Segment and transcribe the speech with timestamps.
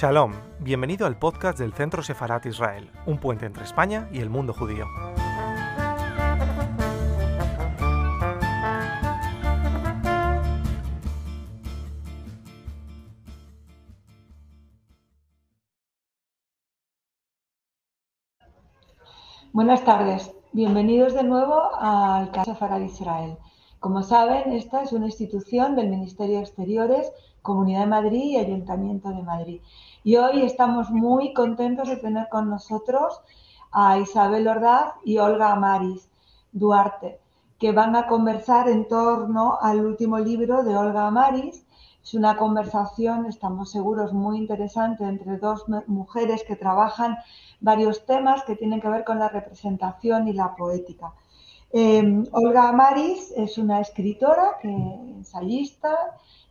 [0.00, 4.54] Shalom, bienvenido al podcast del Centro Sefarat Israel, un puente entre España y el mundo
[4.54, 4.86] judío.
[19.52, 23.36] Buenas tardes, bienvenidos de nuevo al Casa Sefarat Israel.
[23.80, 29.08] Como saben, esta es una institución del Ministerio de Exteriores, Comunidad de Madrid y Ayuntamiento
[29.08, 29.62] de Madrid.
[30.04, 33.22] Y hoy estamos muy contentos de tener con nosotros
[33.72, 36.10] a Isabel Ordaz y Olga Amaris
[36.52, 37.20] Duarte,
[37.58, 41.64] que van a conversar en torno al último libro de Olga Amaris.
[42.02, 47.16] Es una conversación, estamos seguros, muy interesante entre dos mujeres que trabajan
[47.60, 51.14] varios temas que tienen que ver con la representación y la poética.
[51.72, 55.96] Eh, Olga Amaris es una escritora, que, ensayista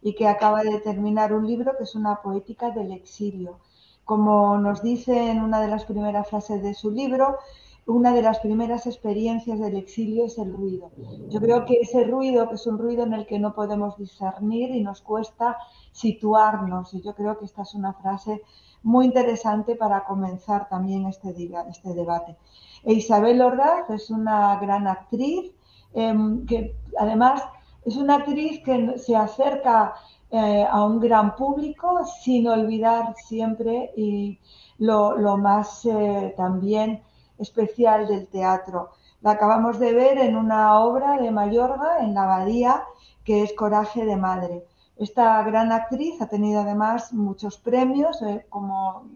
[0.01, 3.59] y que acaba de terminar un libro que es una poética del exilio.
[4.05, 7.37] Como nos dice en una de las primeras frases de su libro,
[7.85, 10.91] una de las primeras experiencias del exilio es el ruido.
[11.29, 14.69] Yo creo que ese ruido, que es un ruido en el que no podemos discernir
[14.71, 15.57] y nos cuesta
[15.91, 18.41] situarnos, y yo creo que esta es una frase
[18.83, 21.35] muy interesante para comenzar también este,
[21.69, 22.37] este debate.
[22.83, 25.51] E Isabel Ordaz es una gran actriz
[25.93, 27.43] em, que además
[27.85, 29.95] es una actriz que se acerca
[30.31, 34.39] eh, a un gran público sin olvidar siempre y
[34.77, 37.01] lo, más eh, también
[37.37, 38.91] especial del teatro.
[39.21, 42.83] La acabamos de ver en una obra de Mayorga, en la Abadía,
[43.23, 44.65] que es Coraje de Madre.
[44.99, 49.07] Esta gran actriz ha tenido además muchos premios, eh, como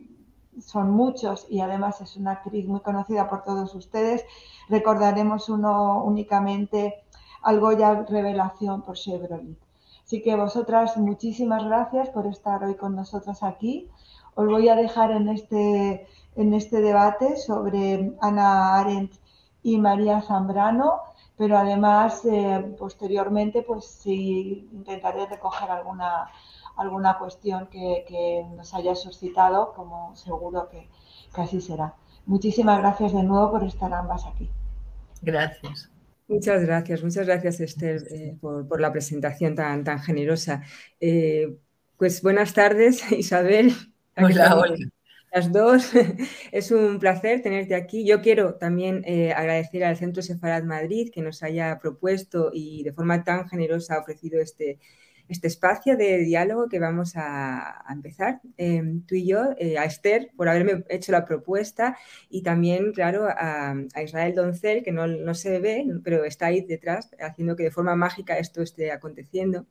[0.62, 4.24] son muchos y además es una actriz muy conocida por todos ustedes.
[4.70, 7.04] Recordaremos uno únicamente
[7.42, 9.58] algo ya revelación por Chevrolet.
[10.06, 13.90] Así que vosotras, muchísimas gracias por estar hoy con nosotros aquí.
[14.36, 19.14] Os voy a dejar en este, en este debate sobre Ana Arendt
[19.64, 21.02] y María Zambrano,
[21.38, 26.30] pero además eh, posteriormente pues sí intentaré recoger alguna
[26.76, 30.90] alguna cuestión que, nos haya suscitado, como seguro que,
[31.34, 31.96] así será.
[32.26, 34.50] Muchísimas gracias de nuevo por estar ambas aquí.
[35.22, 35.90] Gracias.
[36.28, 40.64] Muchas gracias, muchas gracias Esther eh, por, la presentación tan, tan generosa.
[41.00, 41.58] Eh,
[41.98, 43.74] pues buenas tardes Isabel.
[44.16, 44.76] Hola, hola.
[45.34, 45.92] Las dos,
[46.52, 48.06] es un placer tenerte aquí.
[48.06, 52.94] Yo quiero también eh, agradecer al Centro Sefarad Madrid que nos haya propuesto y de
[52.94, 54.80] forma tan generosa ofrecido este,
[55.28, 60.30] este espacio de diálogo que vamos a, empezar, em, tú y yo, eh, a Esther
[60.38, 61.98] por haberme hecho la propuesta
[62.30, 63.74] y también, claro, a,
[64.04, 68.38] Israel Doncel, que no, se ve, pero está ahí detrás, haciendo que de forma mágica
[68.38, 69.66] esto esté aconteciendo.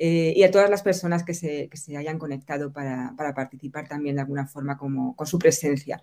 [0.00, 4.46] Eh, y a todas las personas que se, hayan conectado para, participar también de alguna
[4.46, 6.02] forma como, con su presencia.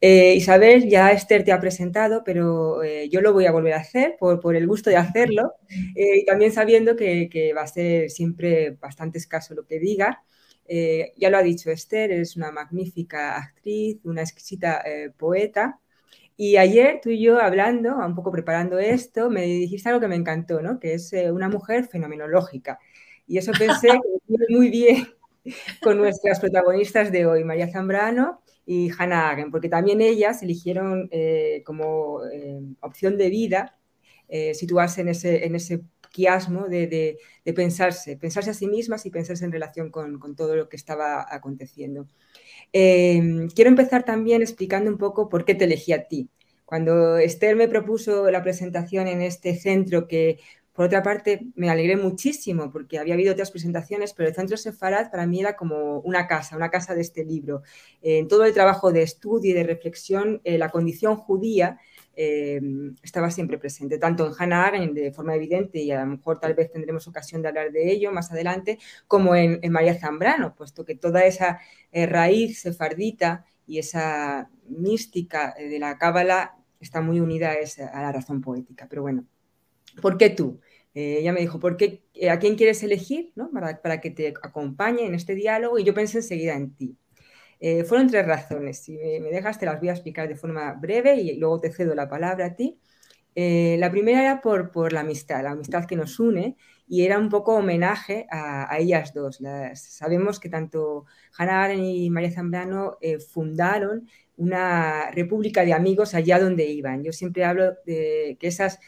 [0.00, 3.80] Eh, Isabel, ya Esther te ha presentado, pero eh, yo lo voy a volver a
[3.80, 5.54] hacer por, el gusto de hacerlo
[5.94, 10.24] y también sabiendo que, va a ser siempre bastante escaso lo que diga.
[11.16, 14.82] ya lo ha dicho Esther, es una magnífica actriz, una exquisita
[15.16, 15.80] poeta.
[16.36, 20.16] Y ayer tú y yo hablando, un poco preparando esto, me dijiste algo que me
[20.16, 20.80] encantó, ¿no?
[20.80, 22.78] que es una mujer fenomenológica.
[23.30, 25.06] Y eso pensé que muy bien
[25.80, 31.62] con nuestras protagonistas de hoy, María Zambrano y Hannah Agen, porque también ellas eligieron eh,
[31.64, 33.78] como eh, opción de vida
[34.28, 39.10] eh, situarse en ese, en ese quiasmo de, de, pensarse, pensarse a sí mismas y
[39.10, 42.08] pensarse en relación con, con todo lo que estaba aconteciendo.
[42.72, 46.28] quiero empezar también explicando un poco por qué te elegí a ti.
[46.64, 50.38] Cuando Esther me propuso la presentación en este centro que
[50.72, 55.10] por otra parte, me alegré muchísimo porque había habido otras presentaciones, pero el Centro Sefarad
[55.10, 57.62] para mí era como una casa, una casa de este libro.
[58.02, 61.78] en todo el trabajo de estudio y de reflexión, eh, la condición judía
[62.14, 62.60] eh,
[63.02, 66.54] estaba siempre presente, tanto en Hannah Arendt de forma evidente, y a lo mejor tal
[66.54, 70.94] vez tendremos ocasión de hablar de ello más adelante, como en, María Zambrano, puesto que
[70.94, 71.60] toda esa
[71.92, 78.12] eh, raíz sefardita y esa mística de la cábala está muy unida a, a la
[78.12, 78.86] razón poética.
[78.88, 79.24] Pero bueno,
[80.00, 80.60] ¿Por qué tú?
[80.94, 83.32] Eh, ella me dijo, ¿por qué, eh, ¿a quién quieres elegir
[83.82, 85.78] para, que te acompañe en este diálogo?
[85.78, 86.96] Y yo pensé enseguida en ti.
[87.60, 88.78] Eh, fueron tres razones.
[88.80, 91.94] Si me, dejas, te las voy a explicar de forma breve y luego te cedo
[91.94, 92.80] la palabra a ti.
[93.34, 96.56] la primera era por, la amistad, la amistad que nos une
[96.88, 99.40] y era un poco homenaje a, ellas dos.
[99.74, 101.06] sabemos que tanto
[101.38, 102.98] Hannah Arendt y María Zambrano
[103.32, 107.04] fundaron una república de amigos allá donde iban.
[107.04, 108.80] Yo siempre hablo de que esas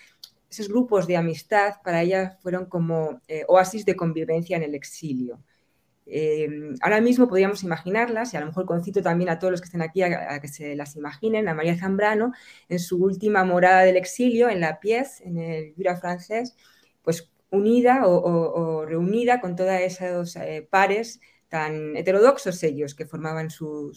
[0.53, 5.43] esos grupos de amistad para ella fueron como eh, oasis de convivencia en el exilio.
[6.05, 9.67] Em, ahora mismo podríamos imaginarlas, y a lo mejor concito también a todos los que
[9.67, 12.33] estén aquí a, que se las imaginen, a María Zambrano
[12.69, 16.57] en su última morada del exilio, en la pieza, en el Jura francés,
[17.03, 21.21] pues unida o, reunida con todos esos eh, pares
[21.53, 23.93] tan heterodoxos ellos que formaban su,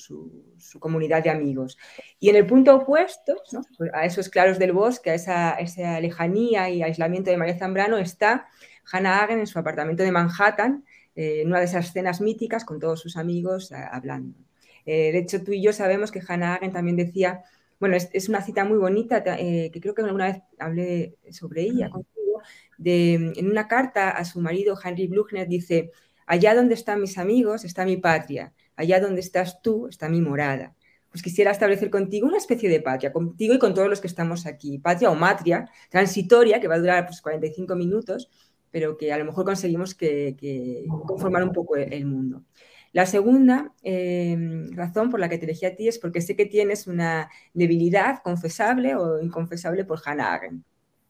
[0.77, 1.77] comunidad de amigos.
[2.19, 3.41] Y en el punto opuesto,
[3.77, 7.97] pues a esos claros del bosque, a esa, esa, lejanía y aislamiento de María Zambrano,
[7.97, 8.49] está
[8.91, 10.83] Hannah Hagen en su apartamento de Manhattan,
[11.15, 14.37] eh, en una de esas escenas míticas con todos sus amigos eh, hablando.
[14.85, 17.41] Eh, de hecho, tú y yo sabemos que Hannah Hagen también decía,
[17.79, 22.41] bueno, es, una cita muy bonita, que creo que alguna vez hablé sobre ella contigo,
[22.77, 25.91] de, en una carta a su marido Henry Bluchner dice,
[26.25, 30.75] allá donde están mis amigos está mi patria, allá donde estás tú está mi morada.
[31.09, 34.45] Pues quisiera establecer contigo una especie de patria, contigo y con todos los que estamos
[34.45, 38.29] aquí, patria o matria, transitoria, que va a durar pues, 45 minutos,
[38.69, 42.43] pero que a lo mejor conseguimos que, conformar un poco el mundo.
[42.91, 46.45] La segunda em, razón por la que te elegí a ti es porque sé que
[46.45, 50.65] tienes una debilidad confesable o inconfesable por Hannah Arendt.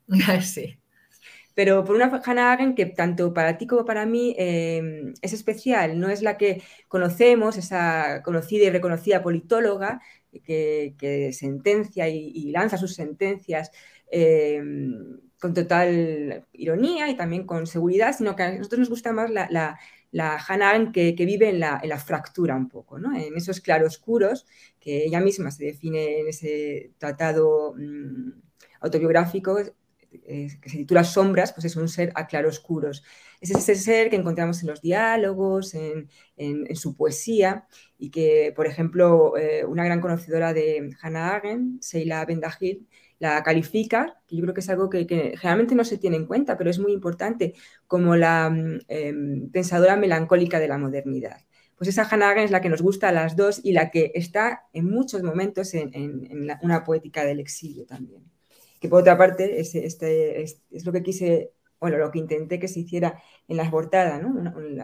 [0.41, 0.79] Sí.
[1.55, 5.99] Pero por una Hannah Arendt que tanto para ti como para mí em, es especial,
[5.99, 10.01] no es la que conocemos, esa conocida y reconocida politóloga
[10.43, 13.71] que, sentencia y, lanza sus sentencias
[14.11, 19.31] em, con total ironía y también con seguridad, sino que a nosotros nos gusta más
[19.31, 19.77] la,
[20.47, 23.15] Hannah que, vive en la, fractura un poco, ¿no?
[23.17, 24.45] en esos claroscuros
[24.79, 28.31] que ella misma se define en ese tratado mm,
[28.81, 29.57] autobiográfico
[30.25, 33.03] eh, que se titula Sombras, pues es un ser a claroscuros.
[33.41, 36.07] Es ese ser que encontramos en los diálogos, en,
[36.75, 37.67] su poesía,
[37.97, 42.87] y que, por ejemplo, eh, una gran conocedora de Hannah Arendt, Sheila Bendahil,
[43.19, 45.05] la califica, que yo creo que es algo que,
[45.37, 47.53] generalmente no se tiene en cuenta, pero es muy importante,
[47.87, 51.41] como la mm, em, pensadora melancólica de la modernidad.
[51.77, 54.11] Pues esa Hannah Arendt es la que nos gusta a las dos y la que
[54.15, 58.23] está en muchos momentos en, una poética del exilio también.
[58.79, 62.67] Que por otra parte es, este, es, lo que quise, bueno, lo que intenté que
[62.67, 64.33] se hiciera en las portadas, ¿no?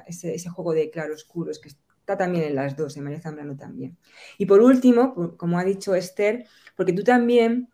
[0.08, 3.98] ese, juego de claroscuros que está también en las dos, en María Zambrano también.
[4.38, 6.46] Y por último, como ha dicho Esther,
[6.76, 7.70] porque tú también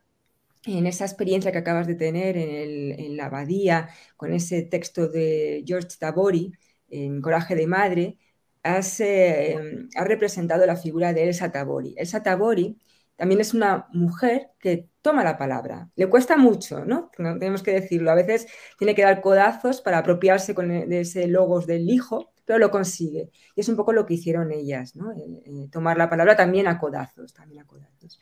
[0.65, 5.89] en esa experiencia que acabas de tener en, la abadía, con ese texto de George
[5.99, 6.53] Tabori,
[6.89, 8.17] en Coraje de Madre,
[8.63, 9.57] has, eh,
[9.95, 11.95] representado la figura de Elsa Tabori.
[11.97, 12.77] Elsa Tabori
[13.15, 15.89] también es una mujer que toma la palabra.
[15.95, 17.09] Le cuesta mucho, ¿no?
[17.15, 18.11] Tenemos que decirlo.
[18.11, 18.45] A veces
[18.77, 22.71] tiene que dar codazos para apropiarse con e, de ese logos del hijo, pero lo
[22.71, 23.29] consigue.
[23.55, 25.13] Y es un poco lo que hicieron ellas, ¿no?
[25.13, 28.19] Eh, eh, tomar la palabra también a codazos, también a codazos.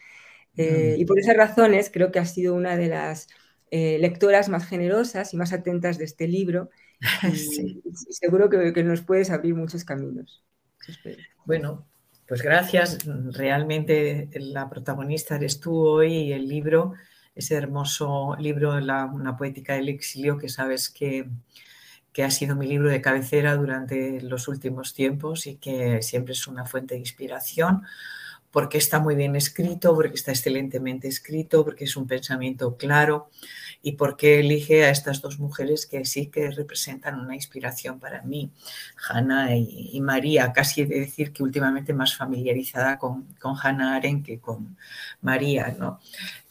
[0.57, 3.27] Eh, y por esas razones creo que ha sido una de las
[3.71, 6.69] lectoras más generosas y más atentas de este libro.
[7.33, 10.43] Y, seguro que, nos puedes abrir muchos caminos.
[11.45, 11.85] Bueno,
[12.27, 13.00] pues gracias.
[13.06, 16.94] Realmente la protagonista eres tú hoy y el libro,
[17.36, 21.27] ese hermoso libro, la, Una poética del exilio, que sabes que,
[22.13, 26.48] que ha sido mi libro de cabecera durante los últimos tiempos y que siempre es
[26.48, 27.83] una fuente de inspiración
[28.56, 33.30] porque está muy bien escrito, porque está excelentemente escrito, porque es un pensamiento claro
[33.81, 38.51] y porque elige a estas dos mujeres que sí que representan una inspiración para mí,
[39.09, 44.25] Hannah y, María, casi he de decir que últimamente más familiarizada con, con Hannah Arendt
[44.25, 44.77] que con
[45.21, 45.99] María, ¿no?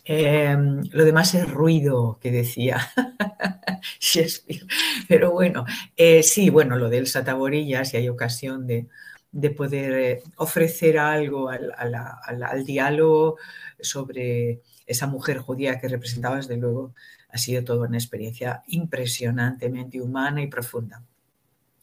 [0.07, 2.79] Em, lo demás es ruido, que decía
[4.01, 4.67] Shakespeare.
[5.09, 5.65] Pero bueno,
[5.97, 8.87] eh, sí, bueno, lo del Sataborilla, si hay ocasión de,
[9.35, 13.37] de poder eh, ofrecer algo al, diálogo
[13.81, 16.95] sobre esa mujer judía que representaba, desde luego,
[17.31, 21.03] ha sido toda una experiencia impresionantemente humana y profunda.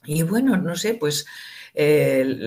[0.06, 1.26] Y bueno, no sé, pues
[1.74, 2.40] eh,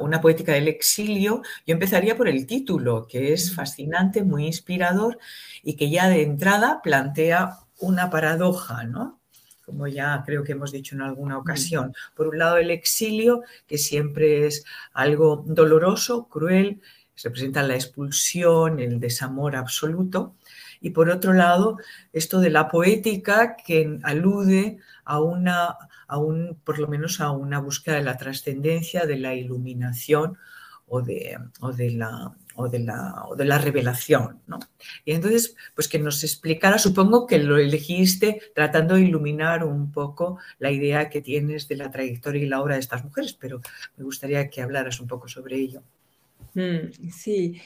[0.00, 5.18] una poética del exilio, yo empezaría por el título, que es fascinante, muy inspirador
[5.62, 9.20] y que ya de entrada plantea una paradoja, ¿no?
[9.66, 11.92] Como ya creo que hemos dicho en alguna ocasión.
[12.14, 16.80] Por un lado, el exilio, que siempre es algo doloroso, cruel,
[17.16, 20.36] se presenta la expulsión, el desamor absoluto.
[20.80, 21.78] Y por otro lado,
[22.12, 27.58] esto de la poética que alude a una, a un, por lo menos a una
[27.58, 30.38] búsqueda de la trascendencia, de la iluminación
[30.86, 34.40] o de, o de la o de la, de la revelación.
[34.46, 34.58] ¿no?
[35.04, 40.38] Y entonces, pues que nos explicara, supongo que lo elegiste tratando de iluminar un poco
[40.58, 43.60] la idea que tienes de la trayectoria y la obra de estas mujeres, pero
[43.96, 45.82] me gustaría que hablaras un poco sobre ello.
[46.54, 47.60] Mm, sí.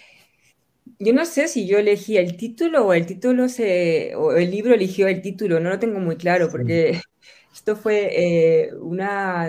[0.98, 4.74] Yo no sé si yo elegí el título o el título se, o el libro
[4.74, 7.00] eligió el título, no lo tengo muy claro, porque
[7.54, 9.48] esto fue eh, una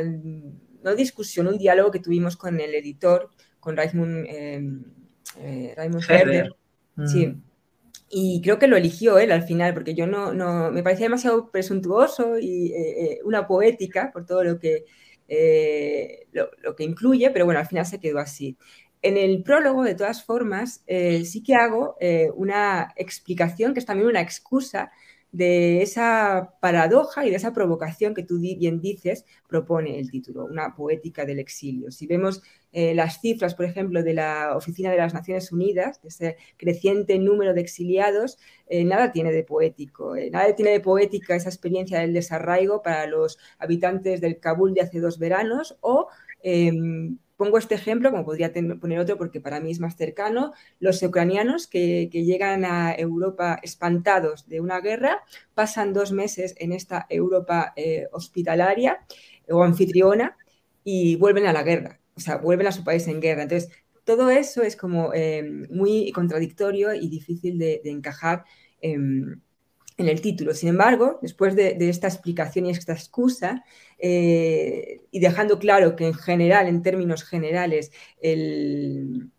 [0.83, 3.29] no discusión, un diálogo que tuvimos con el editor,
[3.59, 4.61] con Raimund, eh,
[5.37, 6.55] Herder.
[7.05, 7.27] Sí.
[7.27, 7.43] Mm.
[8.09, 11.49] Y creo que lo eligió él al final, porque yo no, no me parecía demasiado
[11.49, 12.73] presuntuoso y
[13.23, 14.83] una poética por todo lo que,
[16.33, 18.57] lo, que incluye, pero bueno, al final se quedó así.
[19.01, 21.95] En el prólogo, de todas formas, sí que hago
[22.35, 24.91] una explicación, que es también una excusa
[25.31, 30.75] de esa paradoja y de esa provocación que tú bien dices, propone el título, una
[30.75, 31.91] poética del exilio.
[31.91, 32.41] Si vemos
[32.73, 37.19] eh, las cifras, por ejemplo, de la Oficina de las Naciones Unidas, de ese creciente
[37.19, 38.37] número de exiliados,
[38.67, 43.07] eh, nada tiene de poético, eh, nada tiene de poética esa experiencia del desarraigo para
[43.07, 46.07] los habitantes del Kabul de hace dos veranos o
[46.43, 51.01] em, Pongo este ejemplo, como podría poner otro porque para mí es más cercano, los
[51.01, 55.23] ucranianos que, llegan a Europa espantados de una guerra,
[55.55, 57.73] pasan dos meses en esta Europa
[58.11, 58.99] hospitalaria
[59.49, 60.37] o anfitriona
[60.83, 63.43] y vuelven a la guerra, o sea, vuelven a su país en guerra.
[63.43, 63.71] Entonces,
[64.03, 68.43] todo eso es como eh, muy contradictorio y difícil de, encajar
[70.01, 70.53] en el título.
[70.53, 73.63] Sin embargo, después de, esta explicación y esta excusa,
[73.99, 77.91] eh, y dejando claro que en general, en términos generales,
[78.21, 79.29] el,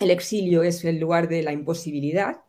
[0.00, 2.42] exilio es el lugar de la imposibilidad,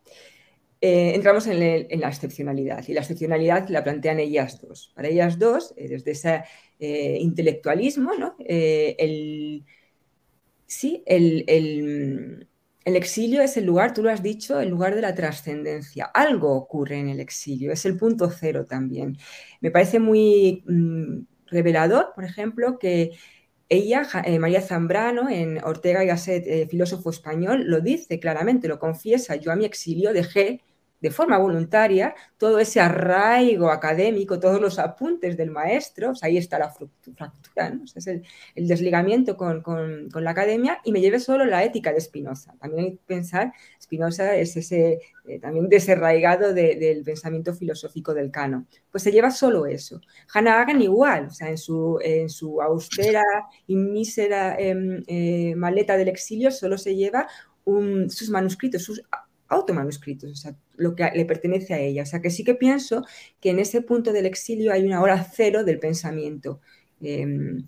[0.80, 2.86] eh, entramos en, la excepcionalidad.
[2.86, 4.92] Y la excepcionalidad la plantean ellas dos.
[4.94, 6.44] Para ellas dos, eh, desde
[6.78, 8.36] ese intelectualismo, ¿no?
[8.38, 9.64] el,
[10.66, 12.48] sí, el
[12.86, 16.04] el exilio es el lugar, tú lo has dicho, el lugar de la trascendencia.
[16.14, 19.18] Algo ocurre en el exilio, es el punto cero también.
[19.60, 23.10] Me parece muy mm, revelador, por ejemplo, que
[23.68, 28.78] ella, eh, María Zambrano, en Ortega y Gasset, eh, filósofo español, lo dice claramente, lo
[28.78, 29.34] confiesa.
[29.34, 30.62] Yo a mi exilio dejé
[31.00, 36.70] de forma voluntaria todo ese arraigo académico, todos los apuntes del maestro, ahí está la
[36.70, 37.32] fractura,
[37.94, 38.22] es el,
[38.54, 39.62] desligamiento con,
[40.14, 42.54] la academia y me llevé solo la ética de Spinoza.
[42.58, 48.66] También hay que pensar, Spinoza es ese eh, también desarraigado del pensamiento filosófico del Cano.
[48.90, 50.00] Pues se lleva solo eso.
[50.32, 53.22] Hannah Hagen igual, o sea, en su, en su austera
[53.66, 57.28] y mísera em, eh, maleta del exilio solo se lleva
[58.08, 59.02] sus manuscritos, sus
[59.48, 62.02] automanuscritos, o sea, lo que le pertenece a ella.
[62.02, 63.04] O sea, que sí que pienso
[63.40, 66.60] que en ese punto del exilio hay una hora cero del pensamiento.
[67.00, 67.66] Em,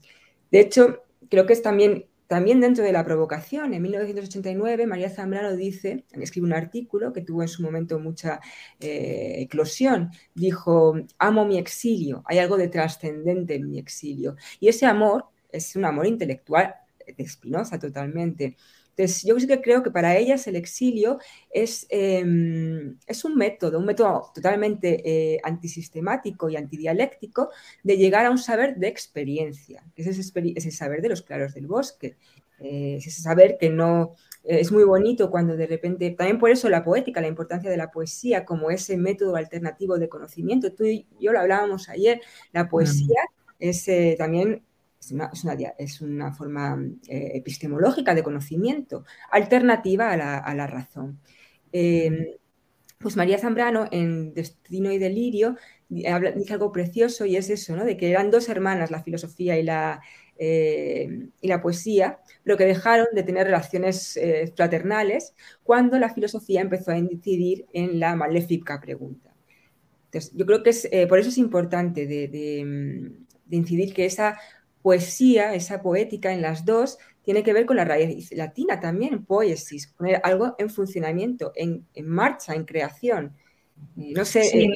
[0.51, 3.75] de hecho, creo que es también, también dentro de la provocación.
[3.75, 8.41] En 1989, María Zambrano dice, escribe un artículo que tuvo en su momento mucha
[8.81, 14.37] eh, eclosión, dijo, amo mi exilio, hay algo de trascendente en mi exilio.
[14.61, 16.75] Y ese amor es un amor intelectual
[17.17, 18.57] de Spinoza totalmente.
[18.99, 21.19] Entonces, yo sí que creo que para ellas el exilio
[21.51, 27.51] es, em, es un método, un método totalmente eh, antisistemático y antidialéctico
[27.85, 31.69] de llegar a un saber de experiencia, que es ese, saber de los claros del
[31.69, 32.17] bosque,
[32.59, 36.51] eh, es ese saber que no, eh, es muy bonito cuando de repente, también por
[36.51, 40.73] eso la poética, la importancia de la poesía como ese método alternativo de conocimiento.
[40.73, 42.21] Tú y yo lo hablábamos ayer,
[42.53, 43.21] la poesía
[43.61, 43.87] es
[44.19, 44.65] también
[45.79, 46.79] es una, forma
[47.09, 51.21] eh, epistemológica de conocimiento, alternativa a la, razón.
[51.73, 52.27] Em,
[52.99, 55.57] pues María Zambrano en Destino y Delirio
[55.89, 57.85] dice algo precioso y es eso, ¿no?
[57.85, 60.03] de que eran dos hermanas, la filosofía y la,
[60.37, 66.61] eh, y la poesía, pero que dejaron de tener relaciones eh, fraternales cuando la filosofía
[66.61, 69.33] empezó a incidir en la maléfica pregunta.
[70.07, 73.17] Entonces, yo creo que es, por eso es importante de
[73.51, 74.39] incidir que esa
[74.83, 79.89] poesía, esa poética en las dos, tiene que ver con la raíz latina también, poesis,
[79.89, 83.35] poner algo en funcionamiento, en, marcha, en creación.
[83.95, 84.41] No sé.
[84.59, 84.71] Eh,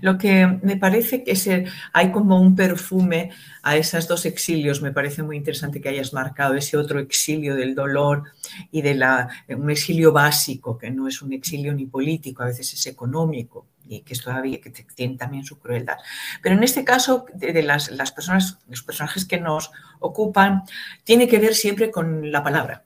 [0.00, 3.30] lo, que, me parece que hay como un perfume
[3.62, 4.82] a esos dos exilios.
[4.82, 8.24] Me parece muy interesante que hayas marcado ese otro exilio del dolor
[8.72, 12.72] y de la, un exilio básico, que no es un exilio ni político, a veces
[12.72, 15.96] es económico y que es todavía que tiene también su crueldad.
[16.42, 20.62] Pero en este caso, de, las, las, personas, los personajes que nos ocupan,
[21.04, 22.84] tiene que ver siempre con la palabra.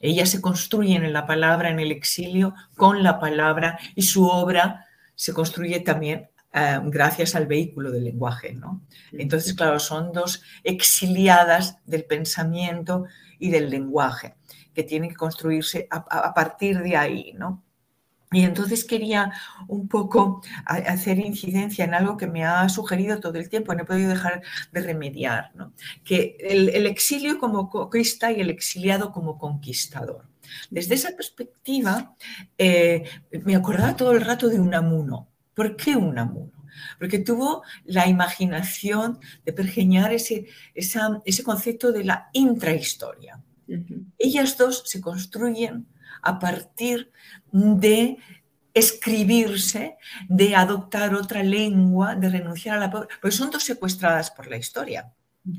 [0.00, 4.86] Ellas se construyen en la palabra, en el exilio, con la palabra, y su obra
[5.14, 8.52] se construye también eh, gracias al vehículo del lenguaje.
[8.52, 8.82] ¿no?
[9.12, 13.06] Entonces, claro, son dos exiliadas del pensamiento
[13.38, 14.34] y del lenguaje,
[14.74, 17.32] que tienen que construirse a, a partir de ahí.
[17.36, 17.64] ¿no?
[18.34, 19.32] Y entonces quería
[19.68, 23.86] un poco hacer incidencia en algo que me ha sugerido todo el tiempo, no he
[23.86, 25.52] podido dejar de remediar,
[26.04, 30.26] que el, exilio como conquista y el exiliado como conquistador.
[30.68, 32.16] Desde esa perspectiva,
[32.58, 33.04] eh,
[33.44, 35.28] me acordaba todo el rato de Unamuno.
[35.54, 36.52] ¿Por qué Unamuno?
[36.98, 43.40] porque tuvo la imaginación de pergeñar ese, ese concepto de la intrahistoria.
[44.18, 45.86] Ellas dos se construyen
[46.24, 47.12] a partir
[47.52, 48.18] de
[48.74, 49.96] escribirse,
[50.28, 54.56] de adoptar otra lengua, de renunciar a la pobreza, porque son dos secuestradas por la
[54.56, 55.12] historia,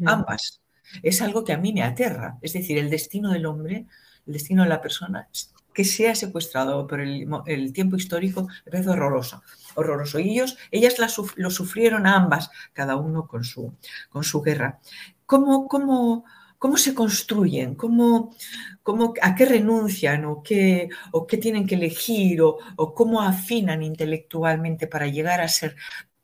[0.06, 0.62] ambas.
[1.02, 3.86] Es algo que a mí me aterra, es decir, el destino del hombre,
[4.28, 5.30] el destino de la persona,
[5.74, 9.44] que sea secuestrado por el, tiempo histórico, me parece horroroso,
[9.76, 10.20] horroroso.
[10.20, 10.96] Y ellos, ellas
[11.36, 13.74] lo sufrieron ambas, cada uno con su,
[14.10, 14.80] con su guerra.
[15.26, 16.26] ¿Cómo, cómo,
[16.66, 18.34] cómo se construyen, cómo,
[18.82, 22.58] cómo, a qué renuncian o qué, o qué tienen que elegir o,
[22.96, 25.76] cómo afinan intelectualmente para llegar a ser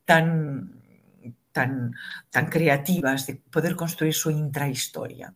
[0.04, 0.82] tan,
[1.52, 1.94] tan,
[2.32, 5.32] tan creativas de poder construir su intrahistoria.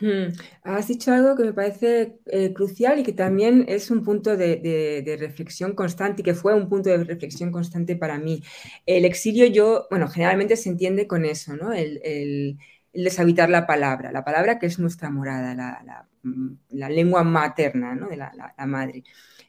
[0.00, 0.32] Hmm.
[0.64, 5.16] Has dicho algo que me parece eh, crucial y que también es un punto de,
[5.20, 8.42] reflexión constante y que fue un punto de reflexión constante para mí.
[8.84, 11.72] El exilio yo, bueno, generalmente se entiende con eso, ¿no?
[11.72, 12.58] el, el
[12.94, 18.54] deshabitar la palabra, la palabra que es nuestra morada, la, mm, lengua materna de la,
[18.66, 19.04] madre.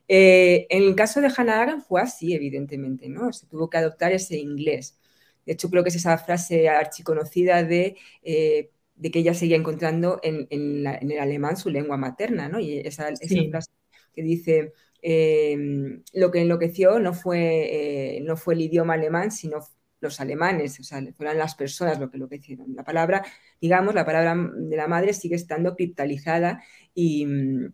[0.08, 3.32] Eh, en el caso de Hannah Arendt fue así, evidentemente, ¿no?
[3.34, 4.98] Se tuvo que adoptar ese inglés.
[5.46, 10.20] De hecho, creo que es esa frase archiconocida de, eh, de que ella seguía encontrando
[10.24, 12.60] en, el alemán su lengua materna, ¿no?
[12.60, 13.08] Y esa,
[13.52, 13.72] frase
[14.14, 19.60] que dice, eh, lo que enloqueció no fue, no fue el idioma alemán, sino
[20.06, 22.74] los alemanes, o sea, fueron las personas lo que lo que hicieron.
[22.76, 23.26] La palabra,
[23.60, 27.74] digamos, la palabra de la madre sigue estando criptalizada y mm,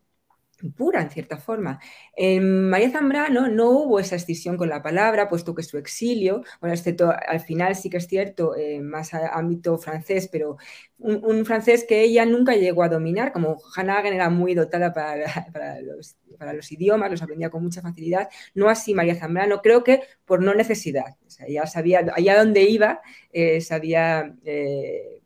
[0.70, 1.80] pura en cierta forma.
[2.16, 6.74] En María Zambrano no hubo esa escisión con la palabra, puesto que su exilio, bueno,
[6.74, 10.58] excepto al final sí que es cierto, eh, más a ámbito francés, pero
[10.98, 16.72] un, francés que ella nunca llegó a dominar, como Hannah era muy dotada para, los,
[16.72, 21.18] idiomas, los aprendía con mucha facilidad, no así María Zambrano, creo que por no necesidad,
[21.26, 24.36] o sea, ella sabía, allá donde iba, eh, sabía...
[24.44, 25.21] Eh,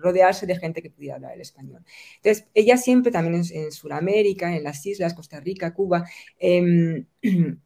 [0.00, 1.84] rodearse de gente que pudiera hablar el español.
[2.16, 6.04] Entonces, ella siempre también en, Sudamérica, en las islas, Costa Rica, Cuba,
[6.38, 7.06] em,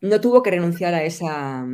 [0.00, 1.66] no tuvo que renunciar a esa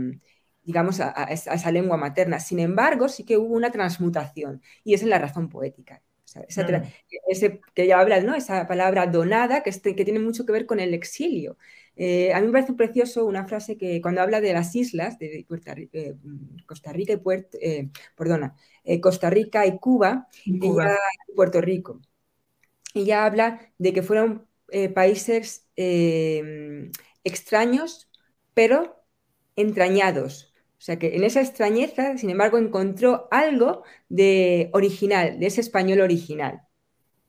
[0.65, 2.39] digamos, a, esa lengua materna.
[2.41, 6.03] Sin embargo, sí que hubo una transmutación y es en la razón poética.
[6.35, 6.83] Mm.
[7.29, 8.35] ese, que ella habla, ¿no?
[8.35, 11.59] Esa palabra donada que, este, que tiene mucho que ver con el exilio.
[11.97, 15.41] Eh, a mí me parece precioso una frase que cuando habla de las islas de
[15.41, 15.47] eh,
[16.67, 18.57] Costa Rica y Puerto, eh, perdona,
[19.01, 22.01] Costa Rica y Cuba, y Puerto Rico.
[22.95, 24.47] Ella habla de que fueron
[24.95, 25.69] países
[27.25, 28.09] extraños,
[28.55, 29.05] pero
[29.57, 30.55] entrañados.
[30.79, 36.01] O sea que en esa extrañeza, sin embargo, encontró algo de original, de ese español
[36.01, 36.63] original.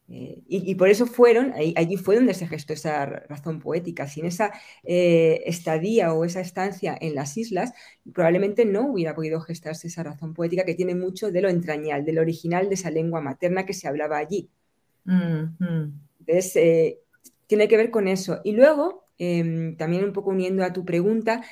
[0.10, 4.08] Eh, y, por eso fueron, allí fue donde se gestó esa razón poética.
[4.08, 4.52] Sin esa
[4.84, 7.74] eh, estadía o esa estancia en las islas,
[8.13, 12.13] probablemente no hubiera podido gestarse esa razón poética que tiene mucho de lo entrañal, de
[12.13, 14.50] lo original de esa lengua materna que se hablaba allí.
[15.06, 17.00] Entonces, eh,
[17.48, 18.42] tiene que ver con eso.
[18.44, 21.44] Y luego, em, también un poco uniendo a tu pregunta,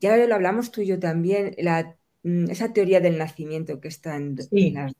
[0.00, 1.54] ya lo hablamos tú y yo también,
[2.22, 4.36] mm, esa teoría del nacimiento que está en,
[4.74, 4.92] las...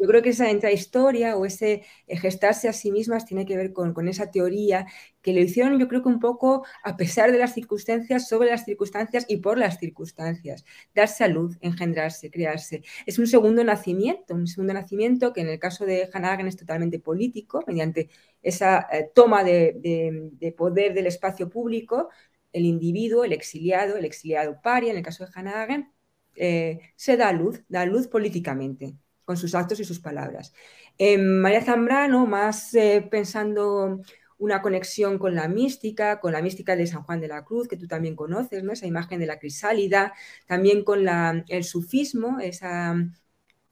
[0.00, 4.08] Yo creo que esa intrahistoria o ese gestarse a sí mismas tiene que ver con,
[4.08, 4.86] esa teoría
[5.20, 8.64] que lo hicieron yo creo que un poco a pesar de las circunstancias, sobre las
[8.64, 10.64] circunstancias y por las circunstancias.
[10.94, 12.82] Dar salud, engendrarse, crearse.
[13.04, 16.56] Es un segundo nacimiento, un segundo nacimiento que en el caso de Hannah Arendt es
[16.56, 18.08] totalmente político, mediante
[18.42, 22.08] esa eh, toma de, poder del espacio público,
[22.52, 25.88] el individuo, el exiliado, el exiliado paria, en el caso de Hannah Arendt,
[26.36, 28.96] eh, se da luz, da luz políticamente
[29.30, 30.52] con sus actos y sus palabras.
[30.98, 34.00] María Zambrano, más eh, pensando
[34.38, 37.76] una conexión con la mística, con la mística de San Juan de la Cruz, que
[37.76, 38.72] tú también conoces, ¿no?
[38.72, 40.14] esa imagen de la crisálida,
[40.48, 41.06] también con
[41.46, 42.96] el sufismo, esa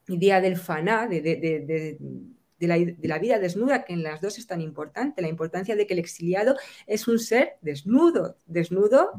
[0.07, 5.23] idea del faná, de, de, la, vida desnuda, que en las dos es tan importante,
[5.23, 6.55] la importancia de que el exiliado
[6.87, 9.11] es un ser desnudo, desnudo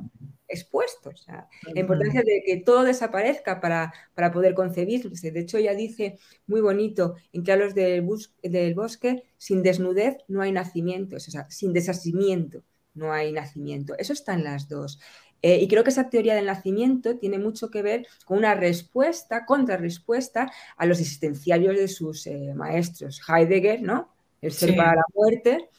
[0.49, 1.11] expuesto.
[1.27, 5.31] la importancia de que todo desaparezca para, para, poder concebirse.
[5.31, 8.07] De hecho, ella dice muy bonito en Claros del,
[8.43, 13.95] del Bosque, sin desnudez no hay nacimiento, o sea, sin desasimiento no hay nacimiento.
[13.97, 14.99] Eso está en las dos.
[15.41, 19.45] Eh, y creo que esa teoría del nacimiento tiene mucho que ver con una respuesta,
[19.45, 23.21] contrarrespuesta a los existenciarios de sus eh, maestros.
[23.27, 24.13] Heidegger, ¿no?
[24.41, 25.69] El ser para la muerte,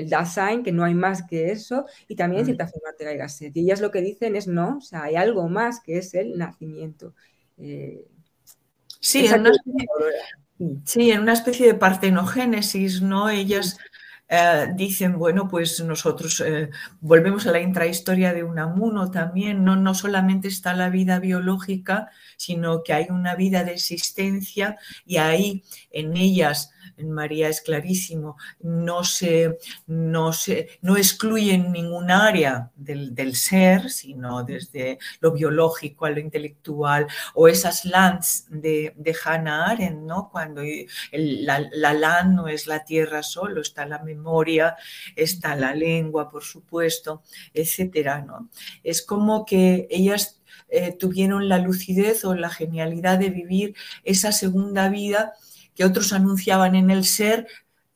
[0.00, 3.16] el Dasein, que no hay más que eso, y también, en cierta forma, Ortega y
[3.16, 3.56] Gasset.
[3.56, 6.36] Y ellas lo que dicen es no, o sea, hay algo más que es el
[6.38, 7.14] nacimiento.
[7.58, 8.04] Eh,
[9.00, 9.88] sí, en una especie,
[10.84, 13.30] sí, en una especie de partenogénesis, ¿no?
[13.30, 13.78] Ellas
[14.32, 19.92] eh, dicen, bueno, pues nosotros eh, volvemos a la intrahistoria de Unamuno también, no, no
[19.92, 26.16] solamente está la vida biológica, sino que hay una vida de existencia y ahí en
[26.16, 33.90] ellas en María es clarísimo, no, se, no, se, no excluyen ningún área del, ser,
[33.90, 40.30] sino desde lo biológico a lo intelectual, o esas lands de, de Hannah Arendt, ¿no?
[40.30, 40.62] cuando
[41.12, 44.76] la, la land no es la tierra solo, está la memoria,
[45.16, 47.22] está la lengua, por supuesto,
[47.54, 48.48] etcétera, ¿no?
[48.82, 54.88] Es como que ellas eh, tuvieron la lucidez o la genialidad de vivir esa segunda
[54.88, 55.34] vida
[55.80, 57.46] que otros anunciaban en el ser,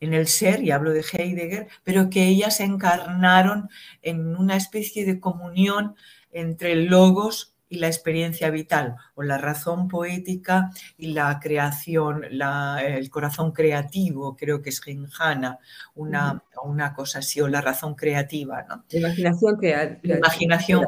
[0.00, 3.68] en el ser, y hablo de Heidegger, pero que ellas encarnaron
[4.00, 5.94] en una especie de comunión
[6.32, 13.50] entre logos y la experiencia vital, o la razón poética y la creación, el corazón
[13.50, 15.58] creativo, creo que es Ginjana,
[15.96, 18.64] una, una cosa así, o la razón creativa.
[18.68, 18.84] ¿no?
[18.90, 19.58] Imaginación,
[20.04, 20.84] Imaginación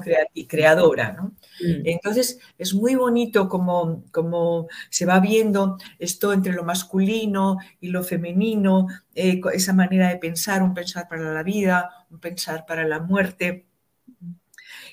[0.48, 1.12] creadora.
[1.12, 1.24] ¿no?
[1.60, 1.82] Mm.
[1.86, 8.04] Entonces, es muy bonito como, como se va viendo esto entre lo masculino y lo
[8.04, 13.00] femenino, eh, esa manera de pensar, un pensar para la vida, un pensar para la
[13.00, 13.66] muerte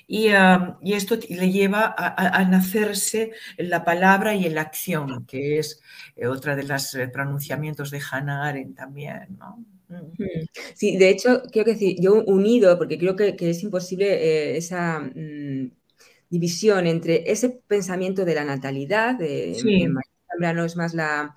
[0.06, 0.28] y,
[0.92, 5.80] esto le lleva a, nacerse en la palabra y en la acción, que es
[6.16, 9.38] eh, otra de los eh, pronunciamientos de Hannah Arendt también.
[9.88, 9.94] Mm.
[9.94, 10.46] Mm.
[10.74, 15.70] Sí, de hecho, quiero decir, yo unido, porque creo que, es imposible eh, esa mm,
[16.28, 19.86] división entre ese pensamiento de la natalidad, de, sí.
[19.86, 21.34] no es más la,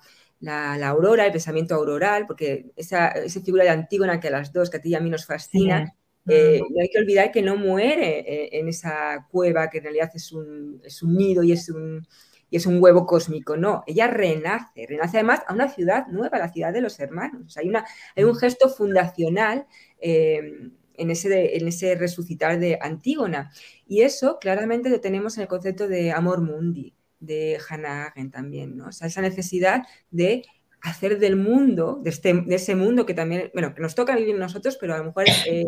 [0.86, 4.80] aurora, el pensamiento auroral, porque esa, figura de Antígona que a las dos, que a
[4.80, 5.94] ti y a mí nos fascina,
[6.28, 10.10] eh, no hay que olvidar que no muere eh, en esa cueva que en realidad
[10.14, 12.06] es un, es un nido y es un,
[12.50, 16.52] y es un huevo cósmico, no, ella renace, renace además a una ciudad nueva, la
[16.52, 17.56] ciudad de los hermanos.
[17.56, 17.84] hay, una,
[18.16, 19.66] hay un gesto fundacional
[20.00, 23.50] eh, en, ese, en ese resucitar de Antígona.
[23.86, 28.76] Y eso claramente lo tenemos en el concepto de amor mundi de Hannah Arendt también,
[28.76, 28.88] ¿no?
[28.88, 30.44] O sea, esa necesidad de
[30.80, 34.36] hacer del mundo, de, este, de, ese mundo que también, bueno, que nos toca vivir
[34.36, 35.64] nosotros, pero a lo mejor eh,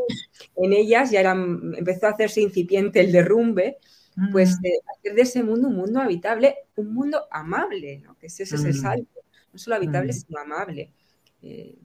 [0.57, 3.79] en ellas ya empezó a hacerse incipiente el derrumbe,
[4.33, 4.67] pues mm.
[4.99, 8.17] hacer de ese mundo un mundo habitable, un mundo amable, ¿no?
[8.19, 8.81] que ese, es el mm.
[8.81, 9.21] salto,
[9.53, 10.17] no solo habitable, mm.
[10.17, 10.93] sino amable.
[11.43, 11.77] Eh,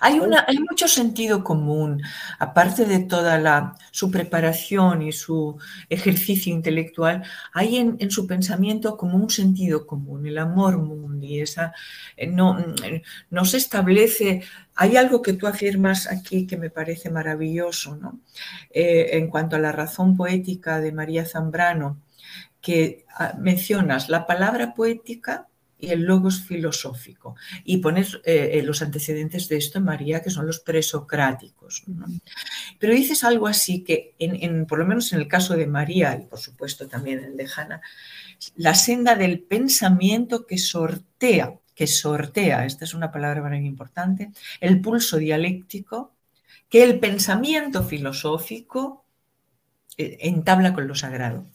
[0.00, 2.02] hay, una, hay mucho sentido común,
[2.38, 9.16] aparte de toda la, su preparación y su ejercicio intelectual, hay en, su pensamiento como
[9.16, 11.72] un sentido común, el amor mundi, esa,
[12.16, 12.58] eh, no,
[13.30, 14.42] no, se establece,
[14.74, 18.20] hay algo que tú afirmas aquí que me parece maravilloso, ¿no?
[18.70, 22.00] Eh, en cuanto a la razón poética de María Zambrano,
[22.60, 25.47] que ah, mencionas la palabra poética
[25.78, 27.36] y el logos filosófico.
[27.64, 31.84] Y pones eh, eh, los antecedentes de esto en María, que son los presocráticos.
[32.78, 36.26] Pero dices algo así que, en, por lo menos en el caso de María, y
[36.26, 37.80] por supuesto también en el de Hanna,
[38.56, 44.80] la senda del pensamiento que sortea, que sortea, esta es una palabra muy importante, el
[44.80, 46.12] pulso dialéctico,
[46.68, 49.04] que el pensamiento filosófico
[49.96, 51.46] eh, entabla con lo sagrado.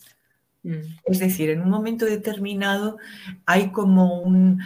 [0.64, 0.80] Mm.
[1.06, 2.98] Es decir, en un momento determinado
[3.46, 4.62] hay como un,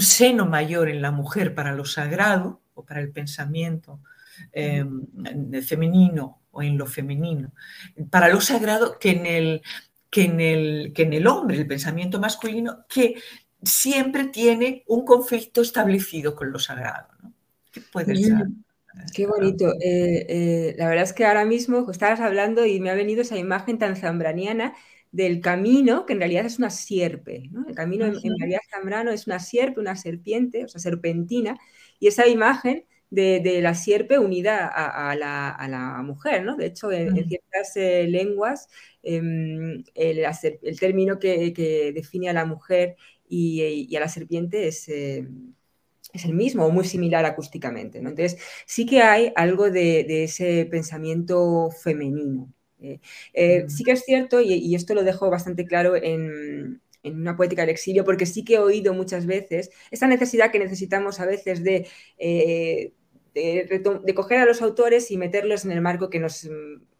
[0.00, 4.00] seno mayor en la mujer para lo sagrado o para el pensamiento
[4.52, 5.06] em,
[5.62, 7.52] femenino o en lo femenino,
[8.10, 9.62] para lo sagrado que en el,
[10.10, 13.14] que en el, que en el hombre, el pensamiento masculino, que
[13.62, 17.08] siempre tiene un conflicto establecido con lo sagrado.
[17.72, 18.48] ¿Qué puede ser?
[19.14, 19.72] Qué bonito.
[19.80, 23.38] Eh, eh, la verdad es que ahora mismo estabas hablando y me ha venido esa
[23.38, 24.74] imagen tan zambraniana
[25.12, 27.50] del camino, que en realidad es una sierpe.
[27.68, 31.58] El camino en, María Zambrano es una sierpe, una serpiente, o sea, serpentina,
[31.98, 36.56] y esa imagen de, la sierpe unida a, la, mujer, ¿no?
[36.56, 38.68] De hecho, en, ciertas eh, lenguas,
[39.02, 40.24] em, el,
[40.78, 42.96] término que, define a la mujer
[43.28, 44.88] y, a la serpiente es...
[44.88, 45.54] Em,
[46.12, 48.00] es el mismo o muy similar acústicamente.
[48.02, 48.08] ¿no?
[48.08, 52.52] Entonces, sí que hay algo de ese pensamiento femenino.
[52.80, 53.00] Eh,
[53.34, 57.70] eh, sí que es cierto, y, esto lo dejo bastante claro en, una poética del
[57.70, 61.86] exilio, porque sí que he oído muchas veces esa necesidad que necesitamos a veces de,
[62.18, 62.92] eh,
[63.34, 66.46] de, coger a los autores y meterlos en el marco que nos,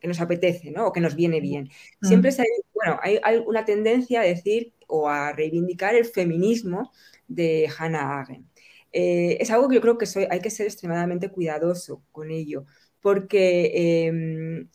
[0.03, 0.87] nos apetece ¿no?
[0.87, 1.69] o que nos viene bien.
[2.01, 6.93] Siempre hay, bueno, hay, una tendencia a decir o a reivindicar el feminismo
[7.29, 8.49] de Hannah Arendt.
[8.93, 12.65] es algo que yo creo que soy, hay que ser extremadamente cuidadoso con ello,
[13.03, 14.69] porque em,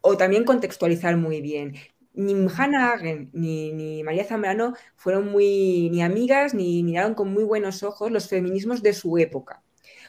[0.00, 1.74] o también contextualizar muy bien.
[2.14, 7.82] Ni Hannah Arendt ni, María Zambrano fueron muy ni amigas ni miraron con muy buenos
[7.82, 9.62] ojos los feminismos de su época.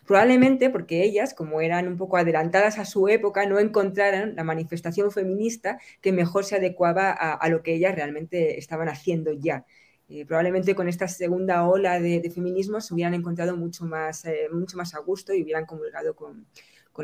[0.05, 5.11] Probablemente porque ellas, como eran un poco adelantadas a su época, no encontraran la manifestación
[5.11, 9.65] feminista que mejor se adecuaba a, lo que ellas realmente estaban haciendo ya.
[10.07, 14.77] Eh, probablemente con esta segunda ola de, feminismo se hubieran encontrado mucho más, eh, mucho
[14.77, 16.47] más a gusto y hubieran comulgado con,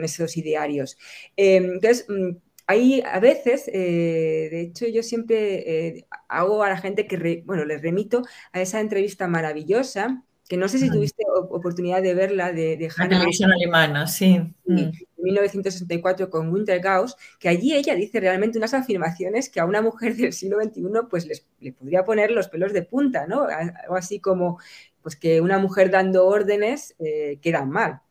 [0.01, 0.97] esos idearios.
[1.37, 2.05] Eh, entonces,
[2.65, 7.81] mm, Ahí a veces, de hecho, yo siempre hago a la gente que, bueno, les
[7.81, 12.89] remito a esa entrevista maravillosa que no sé si tuviste oportunidad de verla de, de
[12.95, 13.09] Hannah.
[13.09, 14.39] La televisión alemana, sí.
[14.67, 19.81] En 1964 con Winter Gauss, que allí ella dice realmente unas afirmaciones que a una
[19.81, 23.47] mujer del siglo XXI pues les, le podría poner los pelos de punta, ¿no?
[23.47, 24.59] Algo así como
[25.01, 28.01] pues que una mujer dando órdenes eh, queda mal.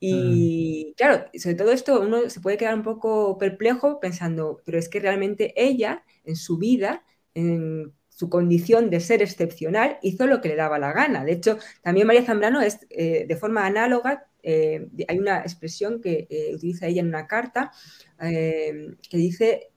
[0.00, 0.94] Y mm.
[0.96, 4.98] claro, sobre todo esto uno se puede quedar un poco perplejo pensando, pero es que
[4.98, 10.56] realmente ella en su vida, en su condición de ser excepcional, hizo lo que le
[10.56, 11.24] daba la gana.
[11.24, 16.26] De hecho, también María Zambrano es eh, de forma análoga, eh, hay una expresión que
[16.30, 17.72] eh, utiliza ella en una carta
[18.18, 19.70] que dice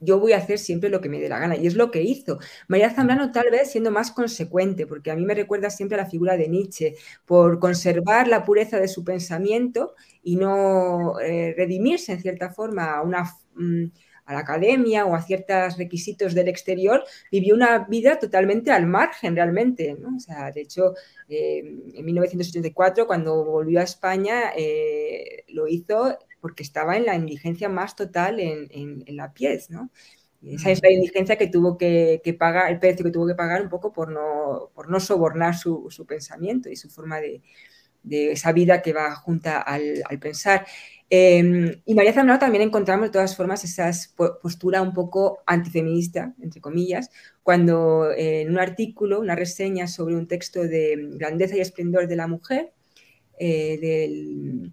[0.00, 1.56] yo voy a hacer siempre lo que me dé la gana.
[1.56, 2.38] Y es lo que hizo.
[2.68, 6.10] María Zambrano tal vez siendo más consecuente, porque a mí me recuerda siempre a la
[6.10, 12.50] figura de Nietzsche, por conservar la pureza de su pensamiento y no redimirse en cierta
[12.50, 13.24] forma a una...
[13.54, 13.86] Mm,
[14.26, 19.34] a la academia o a ciertos requisitos del exterior, vivió una vida totalmente al margen
[19.36, 19.96] realmente.
[19.98, 20.16] ¿no?
[20.16, 20.94] O sea, de hecho,
[21.28, 21.58] eh,
[21.94, 27.96] en 1984, cuando volvió a España, eh, lo hizo porque estaba en la indigencia más
[27.96, 28.68] total en,
[29.04, 29.90] en, la piez, ¿no?
[30.44, 33.68] esa es la indigencia que tuvo que, pagar, el precio que tuvo que pagar un
[33.68, 37.42] poco por no, por no sobornar su, su pensamiento y su forma de,
[38.04, 40.64] de, esa vida que va junta al, al pensar.
[41.10, 43.90] Em, y María Zambrano también encontramos de todas formas esa
[44.40, 47.10] postura un poco antifeminista, entre comillas,
[47.42, 52.14] cuando eh, en un artículo, una reseña sobre un texto de Grandeza y Esplendor de
[52.14, 52.72] la Mujer,
[53.36, 54.72] eh, del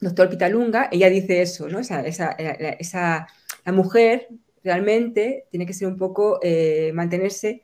[0.00, 1.78] doctor Pitalunga, ella dice eso, ¿no?
[1.78, 3.26] Esa, esa,
[3.64, 4.28] la mujer
[4.64, 7.62] realmente tiene que ser un poco, eh, mantenerse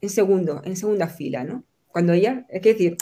[0.00, 1.64] en segundo, en segunda fila, ¿no?
[1.88, 2.96] Cuando ella, es decir,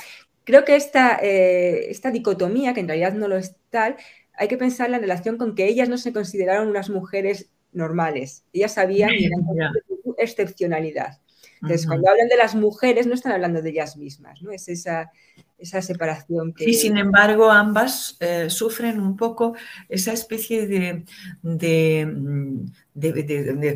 [0.45, 3.97] creo que esta, esta dicotomía, que en realidad no lo es tal,
[4.37, 8.45] hay que pensar en relación con que ellas no se consideraron unas mujeres normales.
[8.53, 9.11] Ellas sabían
[10.03, 11.19] su excepcionalidad.
[11.63, 14.51] Entonces, cuando hablan de las mujeres, no están hablando de ellas mismas, ¿no?
[14.51, 15.11] Es esa,
[15.59, 16.69] esa separación que...
[16.69, 19.55] Y sin embargo, ambas eh, sufren un poco
[19.89, 21.05] esa especie de,
[21.43, 22.09] de,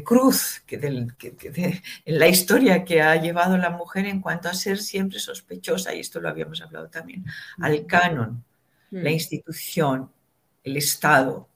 [0.04, 5.18] cruz que, en la historia que ha llevado la mujer en cuanto a ser siempre
[5.18, 7.24] sospechosa, y esto lo habíamos hablado también,
[7.58, 8.44] al canon,
[8.90, 10.10] la institución,
[10.64, 11.48] el Estado,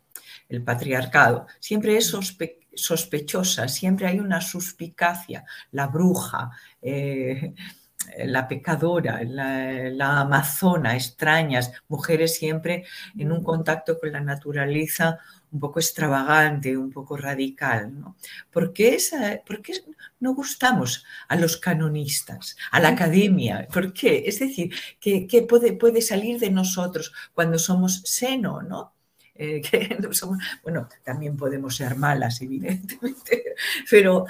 [0.49, 2.07] el patriarcado, siempre es
[2.75, 7.55] sospechosa, siempre hay una suspicacia, la bruja, eh,
[8.25, 12.85] la pecadora, la, amazona, extrañas, mujeres siempre
[13.17, 15.19] en un contacto con la naturaleza
[15.51, 18.01] un poco extravagante, un poco radical.
[18.01, 18.17] ¿no?
[18.51, 18.99] ¿Por, qué
[20.21, 23.69] no gustamos a los canonistas, a la academia?
[23.73, 24.25] ¿Por qué?
[24.27, 28.63] Es decir, ¿qué, puede, puede salir de nosotros cuando somos seno?
[28.63, 28.95] ¿no?
[29.35, 33.55] Eh, que no somos, bueno, también podemos ser malas, evidentemente,
[33.91, 34.27] pero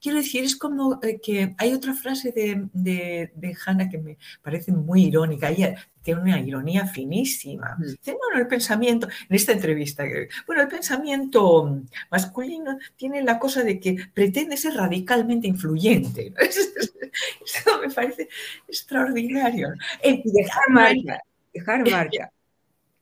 [0.00, 4.16] quiero decir, es como eh, que hay otra frase de, de, de Hannah que me
[4.42, 7.76] parece muy irónica, ella tiene una ironía finísima.
[7.78, 10.04] Dice, bueno, el pensamiento, en esta entrevista,
[10.46, 16.32] bueno, el pensamiento masculino tiene la cosa de que pretende ser radicalmente influyente.
[16.38, 18.28] Eso me parece
[18.68, 19.72] extraordinario.
[20.02, 21.20] dejar marca,
[21.52, 22.30] dejar marca.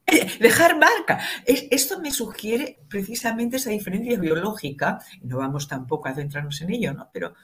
[0.41, 1.21] Dejar marca.
[1.47, 7.09] Esto me sugiere precisamente esa diferencia biológica, no vamos tampoco a adentrarnos en ello, ¿no?
[7.12, 7.35] Pero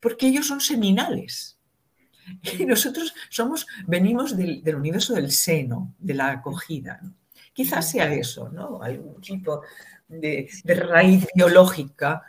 [0.00, 1.58] porque ellos son seminales.
[2.58, 7.00] Y nosotros somos, venimos del, universo del seno, de la acogida.
[7.52, 8.82] Quizás sea eso, ¿no?
[8.82, 9.62] Algún tipo
[10.08, 12.22] de, raíz biológica,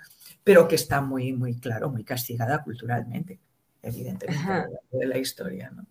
[0.44, 3.40] pero que está muy, muy claro, muy castigada culturalmente,
[3.82, 5.86] evidentemente, de la historia, ¿no?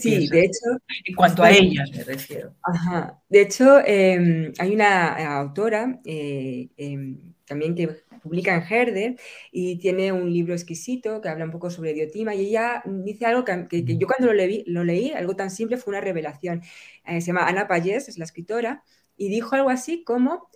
[0.00, 0.78] Sí, de hecho.
[1.04, 2.54] En cuanto a ellas me refiero.
[2.62, 3.22] Ajá.
[3.28, 7.88] De hecho, em, hay una eh, autora eh, em, también que
[8.22, 9.16] publica en Herder
[9.52, 13.44] y tiene un libro exquisito que habla un poco sobre Diotima y ella dice algo
[13.44, 16.62] que, yo cuando lo leí, lo leí, algo tan simple, fue una revelación.
[17.04, 18.82] Eh, se llama Ana Payés, es la escritora,
[19.16, 20.48] y dijo algo así como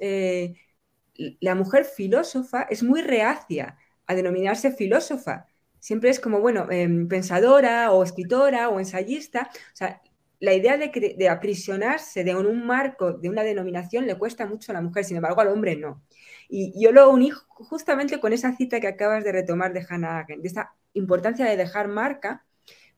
[1.41, 5.47] la mujer filósofa es muy reacia a denominarse filósofa
[5.81, 9.51] Siempre es como, bueno, em, pensadora o escritora o ensayista.
[9.53, 10.01] O sea,
[10.41, 14.83] la idea de, aprisionarse de un marco, de una denominación, le cuesta mucho a la
[14.83, 16.03] mujer, sin embargo, al hombre no.
[16.49, 20.43] Y yo lo uní justamente con esa cita que acabas de retomar de Hannah Arendt,
[20.43, 22.45] de esa importancia de dejar marca,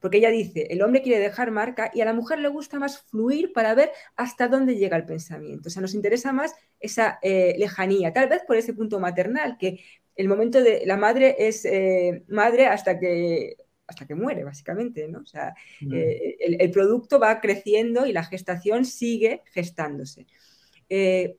[0.01, 3.03] porque ella dice, el hombre quiere dejar marca y a la mujer le gusta más
[3.03, 5.69] fluir para ver hasta dónde llega el pensamiento.
[5.69, 9.85] O sea, nos interesa más esa eh, lejanía, tal vez por ese punto maternal, que
[10.21, 13.57] el momento de la madre es eh, madre hasta que
[13.87, 15.21] hasta que muere, básicamente, ¿no?
[15.21, 15.93] O sea, mm.
[15.93, 20.27] eh, el, producto va creciendo y la gestación sigue gestándose.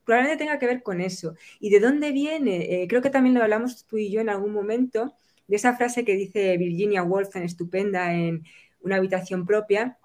[0.03, 1.35] probablemente tenga que ver con eso.
[1.61, 2.85] ¿Y de dónde viene?
[2.89, 5.13] creo que también lo hablamos tú y yo en algún momento,
[5.47, 8.43] de esa frase que dice Virginia Woolf en estupenda en
[8.81, 9.97] una habitación propia,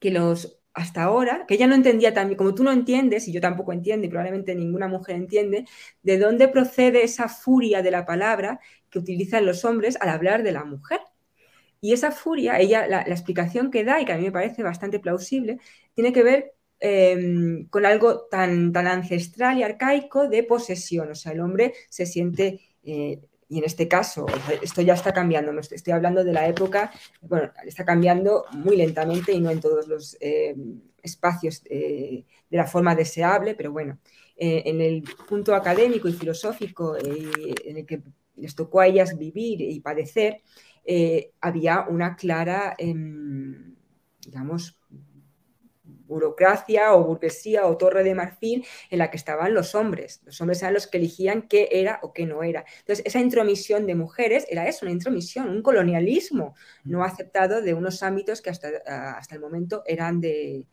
[0.00, 3.40] que los hasta ahora, que ella no entendía también, como tú no entiendes, y yo
[3.40, 5.64] tampoco entiendo, y probablemente ninguna mujer entiende,
[6.02, 10.52] de dónde procede esa furia de la palabra que utilizan los hombres al hablar de
[10.52, 11.00] la mujer.
[11.80, 15.00] Y esa furia, ella, la, explicación que da, y que a mí me parece bastante
[15.00, 15.58] plausible,
[15.94, 21.10] tiene que ver em, con algo tan, tan ancestral y arcaico de posesión.
[21.10, 23.20] O sea, el hombre se siente eh,
[23.50, 24.26] y en este caso,
[24.62, 29.40] esto ya está cambiando, estoy hablando de la época, bueno, está cambiando muy lentamente y
[29.40, 30.54] no en todos los eh,
[31.02, 33.98] espacios eh, de la forma deseable, pero bueno,
[34.36, 38.02] eh, en el punto académico y filosófico en el que
[38.36, 40.42] les tocó a ellas vivir y padecer,
[41.40, 43.74] había una clara, em,
[44.24, 44.78] digamos,
[46.10, 50.20] burocracia o burguesía o torre de marfil en la que estaban los hombres.
[50.24, 52.64] Los hombres eran los que elegían qué era o qué no era.
[52.80, 58.02] Entonces, esa intromisión de mujeres era eso, una intromisión, un colonialismo no aceptado de unos
[58.02, 58.68] ámbitos que hasta,
[59.16, 60.66] hasta el momento eran de,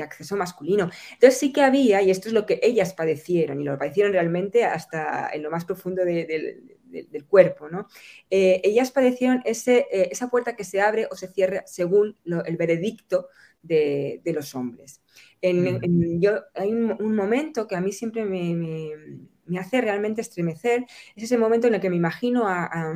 [0.00, 0.90] acceso masculino.
[1.14, 4.64] Entonces sí que había, y esto es lo que ellas padecieron, y lo padecieron realmente
[4.64, 7.88] hasta en lo más profundo del cuerpo, ¿no?
[8.30, 12.56] Eh, ellas padecieron ese, eh, esa puerta que se abre o se cierra según el
[12.56, 13.28] veredicto
[13.62, 15.02] de, los hombres.
[15.40, 20.84] En, yo, hay un, momento que a mí siempre me, hace realmente estremecer,
[21.16, 22.94] es ese momento en el que me imagino a,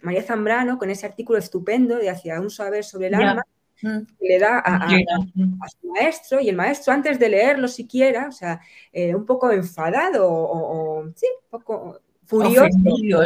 [0.00, 3.42] María Zambrano con ese artículo estupendo de Hacia un saber sobre el alma,
[3.82, 3.98] mm.
[4.18, 8.60] que le da a, su maestro, y el maestro antes de leerlo siquiera, o sea,
[8.92, 12.68] eh, un poco enfadado o, sí, un poco furioso.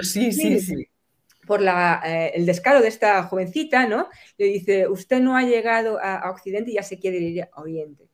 [0.03, 0.89] sí, sí, sí
[1.49, 4.09] por eh, el descaro de esta jovencita, ¿no?
[4.37, 8.09] Le dice, usted no ha llegado a, Occidente y ya se quiere ir a Oriente.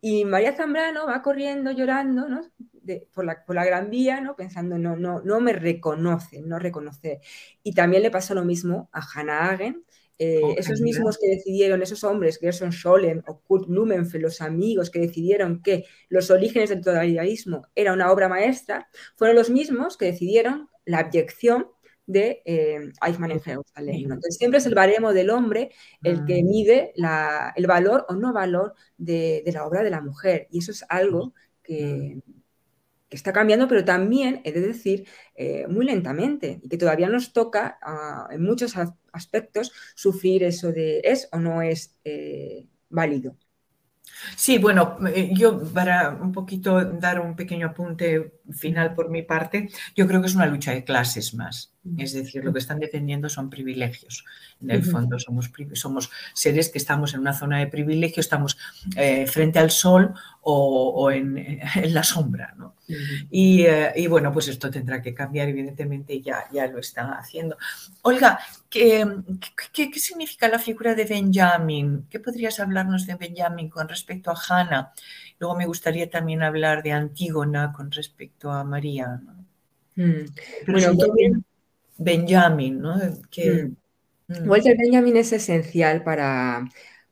[0.00, 2.40] Y María Zambrano va corriendo, llorando, ¿no?
[3.12, 4.34] por, la, por, la, Gran Vía, ¿no?
[4.34, 7.20] Pensando, no, no, no me reconoce, no reconoce.
[7.62, 9.84] Y también le pasó lo mismo a Hannah Arendt,
[10.20, 14.98] eh, esos mismos que decidieron, esos hombres, Gerson Scholem o Kurt Blumenfeld, los amigos que
[14.98, 20.68] decidieron que Los orígenes del totalitarismo era una obra maestra, fueron los mismos que decidieron
[20.84, 21.68] la abyección
[22.08, 23.96] de eh, Eichmann en Jerusalén.
[24.04, 25.70] Entonces, siempre es el baremo del hombre
[26.02, 26.44] el que ah.
[26.44, 26.92] mide
[27.54, 30.48] el valor o no valor de, la obra de la mujer.
[30.50, 32.18] Y eso es algo que,
[33.10, 37.78] está cambiando, pero también, he de decir, eh, muy lentamente y que todavía nos toca
[37.82, 38.74] ah, en muchos
[39.12, 43.36] aspectos sufrir eso de es o no es eh, válido.
[44.36, 49.68] Sí, bueno, eh, yo para un poquito dar un pequeño apunte final por mi parte,
[49.94, 51.72] yo creo que es una lucha de clases más.
[51.96, 54.24] Es decir, lo que están defendiendo son privilegios.
[54.60, 58.58] En el fondo somos, somos seres que estamos en una zona de privilegio, estamos
[58.96, 62.54] eh, frente al sol o, en, la sombra.
[62.58, 62.74] ¿no?
[63.30, 67.56] Eh, y, bueno, pues esto tendrá que cambiar, evidentemente ya, ya lo están haciendo.
[68.02, 69.06] Olga, ¿qué,
[69.72, 72.06] qué, qué significa la figura de Benjamin?
[72.10, 74.92] ¿Qué podrías hablarnos de Benjamin con respecto a Hannah?
[75.38, 79.20] Luego me gustaría también hablar de Antígona con respecto a María.
[79.94, 80.24] Mm.
[80.66, 80.92] Bueno,
[81.98, 82.98] Benjamin, ¿no?
[83.30, 83.76] Que, mm.
[84.28, 84.48] Mm.
[84.48, 86.68] Walter Benjamin es esencial para,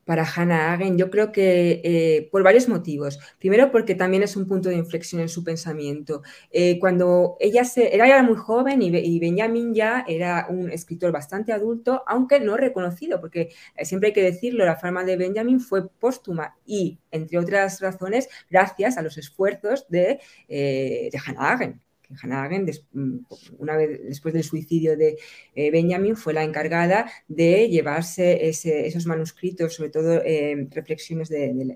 [0.07, 3.19] para Hannah Arendt, yo creo que eh, por varios motivos.
[3.39, 6.23] Primero, porque también es un punto de inflexión en su pensamiento.
[6.51, 12.05] Eh, cuando ella se, era muy joven y, Benjamin ya era un escritor bastante adulto,
[12.07, 16.57] aunque no reconocido, porque eh, siempre hay que decirlo, la fama de Benjamin fue póstuma
[16.65, 22.71] y, entre otras razones, gracias a los esfuerzos de, de Hannah Arendt que Hannah Arendt,
[22.93, 23.19] mm,
[23.59, 25.19] una vez después del suicidio de
[25.55, 31.31] eh, Benjamin, fue la encargada de llevarse esos manuscritos, sobre todo eh, reflexiones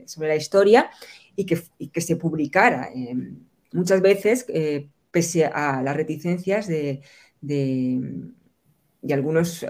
[0.07, 0.91] sobre la historia,
[1.37, 2.91] y que, se publicara.
[2.95, 3.15] Eh,
[3.73, 4.47] muchas veces,
[5.11, 7.01] pese a las reticencias de,
[9.11, 9.67] algunos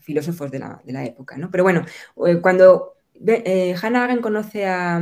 [0.00, 1.38] filósofos de la, de la época.
[1.38, 1.50] ¿no?
[1.50, 1.84] Pero bueno,
[2.42, 2.95] cuando
[3.26, 5.00] eh, Hannah Arendt conoce a,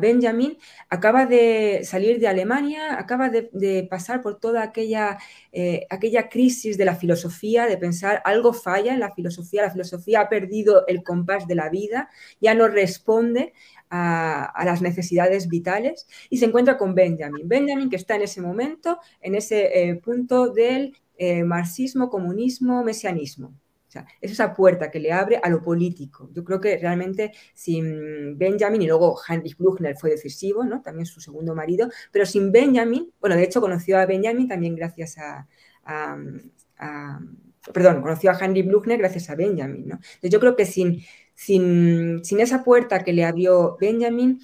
[0.00, 5.18] Benjamin, acaba de salir de Alemania, acaba de, pasar por toda aquella,
[5.52, 10.22] eh, aquella, crisis de la filosofía, de pensar algo falla en la filosofía, la filosofía
[10.22, 12.08] ha perdido el compás de la vida,
[12.40, 13.52] ya no responde
[13.90, 17.48] a, las necesidades vitales y se encuentra con Benjamin.
[17.48, 20.96] Benjamin que está en ese momento, en ese eh, punto del
[21.44, 23.54] marxismo, comunismo, mesianismo.
[23.92, 26.30] Sea, es esa puerta que le abre a lo político.
[26.32, 30.82] Yo creo que realmente sin Benjamin, y luego Heinrich Bruckner fue decisivo, ¿no?
[30.82, 35.16] también su segundo marido, pero sin Benjamin, bueno, de hecho conoció a Benjamin también gracias
[35.18, 35.46] a,
[37.72, 39.88] perdón, conoció a Heinrich Bruckner gracias a Benjamin.
[39.88, 39.94] ¿no?
[39.94, 41.02] Entonces yo creo que sin,
[41.34, 44.40] sin, sin esa puerta que le abrió Benjamin,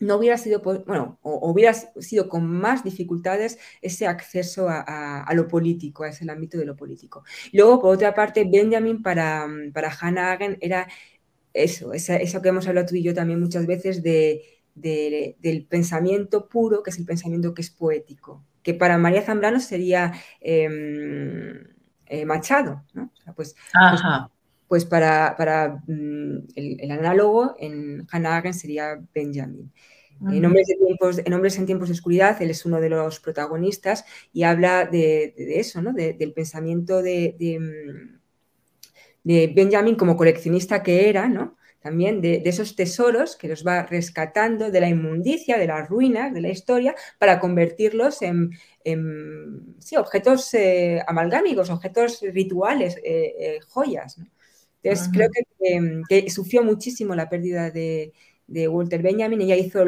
[0.00, 6.04] no hubiera sido, bueno, o, hubiera sido con más dificultades ese acceso a, lo político,
[6.04, 7.24] a ese ámbito de lo político.
[7.52, 10.88] Luego, por otra parte, Benjamin para, para Hannah Arendt era
[11.52, 14.42] eso, eso que hemos hablado tú y yo también muchas veces de,
[14.74, 20.12] del pensamiento puro, que es el pensamiento que es poético, que para María Zambrano sería
[20.40, 21.64] em,
[22.06, 23.12] eh, Machado, ¿no?
[23.36, 24.02] pues, pues,
[24.74, 29.72] pues, para, para mm, el, el, análogo en Hannah Arendt sería Benjamin.
[30.32, 34.04] En hombres, tiempos, en hombres, en tiempos, de oscuridad, él es uno de los protagonistas
[34.32, 35.92] y habla de, eso, ¿no?
[35.92, 38.18] del pensamiento de, mm,
[39.22, 41.56] de, Benjamin como coleccionista que era, ¿no?
[41.84, 46.40] también de, esos tesoros que los va rescatando de la inmundicia, de las ruinas, de
[46.40, 48.52] la historia, para convertirlos en,
[49.80, 54.18] sí, objetos eh, amalgámicos, objetos rituales, eh, eh, joyas.
[54.84, 55.30] Entonces, creo
[56.08, 58.12] que sufrió muchísimo la pérdida de,
[58.46, 59.40] de Walter Benjamin.
[59.40, 59.84] Ella hizo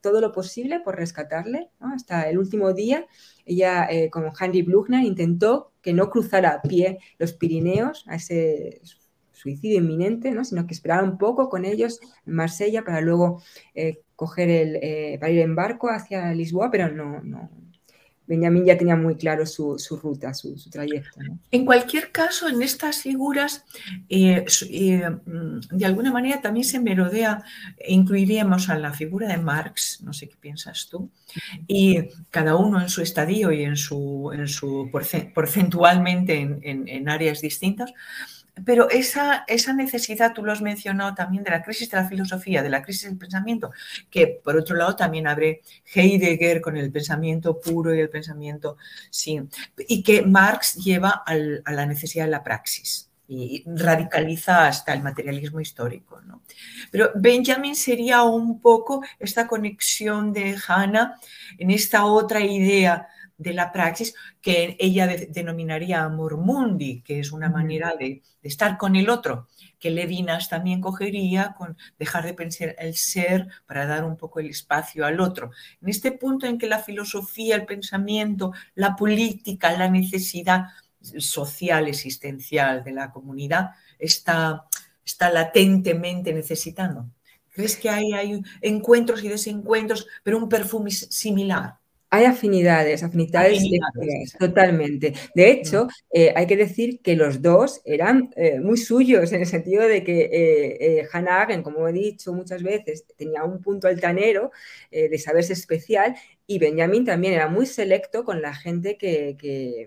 [0.00, 1.70] todo lo posible por rescatarle.
[1.80, 3.06] Hasta el último día,
[3.44, 8.80] ella, eh, como Henry Bluchner, intentó que no cruzara a pie los Pirineos a ese
[9.32, 10.44] suicidio inminente, ¿no?
[10.44, 13.42] sino que esperara un poco con ellos en Marsella para luego
[13.74, 17.50] eh, coger el, eh, para ir en barco hacia Lisboa, pero no, no,
[18.30, 21.18] Benjamín ya tenía muy claro su, ruta, su, trayecto.
[21.50, 23.64] En cualquier caso, en estas figuras,
[24.08, 27.42] eh, eh, mm, de alguna manera también se merodea,
[27.88, 31.10] incluiríamos a la figura de Marx, no sé qué piensas tú,
[31.66, 31.98] y
[32.30, 34.88] cada uno en su estadio y en su, en su
[35.34, 37.92] porcentualmente en áreas distintas,
[38.64, 42.62] pero esa, esa necesidad, tú lo has mencionado también, de la crisis de la filosofía,
[42.62, 43.72] de la crisis del pensamiento,
[44.10, 45.62] que por otro lado también abre
[45.94, 48.76] Heidegger con el pensamiento puro y el pensamiento
[49.10, 49.50] sin,
[49.88, 55.60] y que Marx lleva a la necesidad de la praxis y radicaliza hasta el materialismo
[55.60, 56.20] histórico.
[56.22, 56.42] ¿no?
[56.90, 61.14] Pero Benjamin sería un poco esta conexión de Hannah
[61.56, 63.06] en esta otra idea
[63.40, 68.96] de la praxis que ella denominaría amor mundi, que es una manera de, estar con
[68.96, 74.18] el otro, que Levinas también cogería con dejar de pensar el ser para dar un
[74.18, 75.52] poco el espacio al otro.
[75.80, 80.66] En este punto en que la filosofía, el pensamiento, la política, la necesidad
[81.00, 84.66] social, existencial de la comunidad está,
[85.02, 87.08] está latentemente necesitando.
[87.48, 91.79] ¿Crees que hay, hay encuentros y desencuentros, pero un perfume similar?
[92.12, 93.62] Hay afinidades, afinidades,
[94.36, 95.14] totalmente.
[95.32, 99.46] De hecho, eh, hay que decir que los dos eran eh, muy suyos en el
[99.46, 104.50] sentido de que eh, Hannah Arendt, como he dicho muchas veces, tenía un punto altanero
[104.90, 106.16] de saberse especial
[106.48, 109.86] y Benjamin también era muy selecto con la gente que,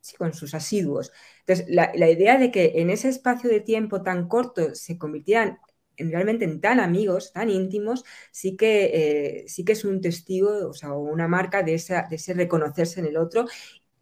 [0.00, 1.12] sí, con sus asiduos.
[1.40, 5.58] Entonces, la, la, idea de que en ese espacio de tiempo tan corto se convirtieran
[5.98, 8.90] realmente en tan amigos, tan íntimos, sí que,
[9.44, 13.00] eh, sí que es un testigo, o sea, una marca de, esa, de ese reconocerse
[13.00, 13.46] en el otro.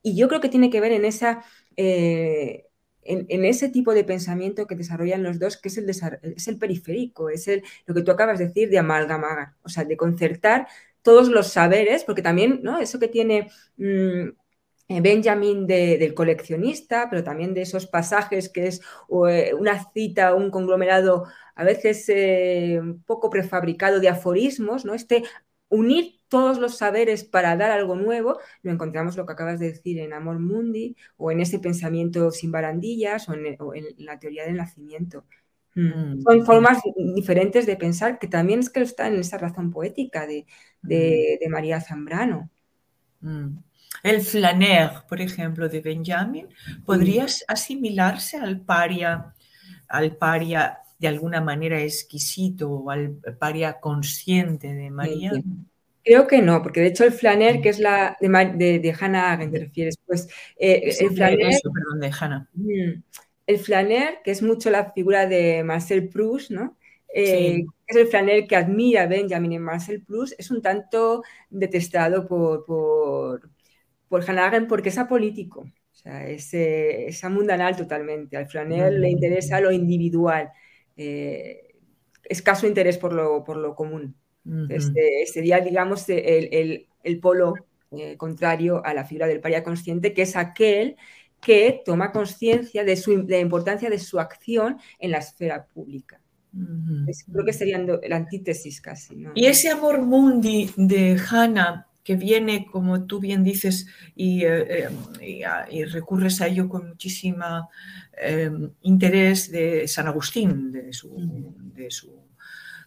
[0.03, 1.45] Y yo creo que tiene que ver en esa...
[1.77, 2.67] Eh,
[3.03, 7.31] en, ese tipo de pensamiento que desarrollan los dos, que es el, es el periférico,
[7.31, 10.69] es el, lo que tú acabas de decir de amalgamar, o sea, de concertar
[11.03, 12.79] todos los saberes, porque también, ¿no?
[12.79, 14.29] Eso que tiene mm,
[14.91, 21.27] eh, Benjamin del coleccionista, pero también de esos pasajes que es una cita, un conglomerado
[21.55, 24.95] a veces eh, un poco prefabricado de aforismos, ¿no?
[24.95, 25.23] Este
[25.69, 30.01] unir todos los saberes para dar algo nuevo, lo encontramos lo que acabas de decir
[30.01, 33.57] en Amor Mundi o en ese pensamiento sin barandillas o en,
[33.99, 35.25] la teoría del nacimiento.
[35.77, 36.15] Mm.
[36.17, 36.23] Mm.
[36.23, 36.83] Son formas
[37.15, 40.47] diferentes de pensar que también es que están en esa razón poética de,
[40.83, 41.49] mm.
[41.49, 42.51] María Zambrano.
[44.03, 46.49] El flaner, por ejemplo, de Benjamin,
[46.87, 49.35] ¿podría asimilarse al paria,
[49.89, 55.33] al paria de alguna manera exquisito o al paria consciente de María?
[56.03, 59.53] Creo que no, porque de hecho el flaner, que es la de, de, Hannah Arendt,
[59.53, 61.53] te refieres, pues eh, el flaner...
[61.63, 62.49] perdón, de Hannah.
[63.47, 66.79] El flaner, que es mucho la figura de Marcel Proust, ¿no?
[67.13, 72.65] Eh, es el flaner que admira Benjamin en Marcel Proust, es un tanto detestado por,
[72.65, 73.51] por,
[74.11, 78.37] por Hannah Arendt porque es apolítico, o sea, es, eh, es amundanal totalmente.
[78.37, 80.51] Al flaner le interesa lo individual
[80.97, 81.77] eh,
[82.25, 84.17] escaso interés por lo, por lo común.
[84.69, 87.55] este, sería, digamos, el, el, polo
[87.93, 90.97] eh, contrario a la figura del paria consciente, que es aquel
[91.41, 96.21] que toma conciencia de, de la importancia de su acción en la esfera pública.
[97.33, 99.25] creo que sería la antítesis casi.
[99.35, 103.87] Y ese amor mundi de Hannah que viene, como tú bien dices,
[104.17, 104.89] y, eh,
[105.21, 107.71] eh, recurres a ello con muchísimo
[108.21, 111.09] em, interés de San Agustín, de su,
[111.73, 112.11] de su,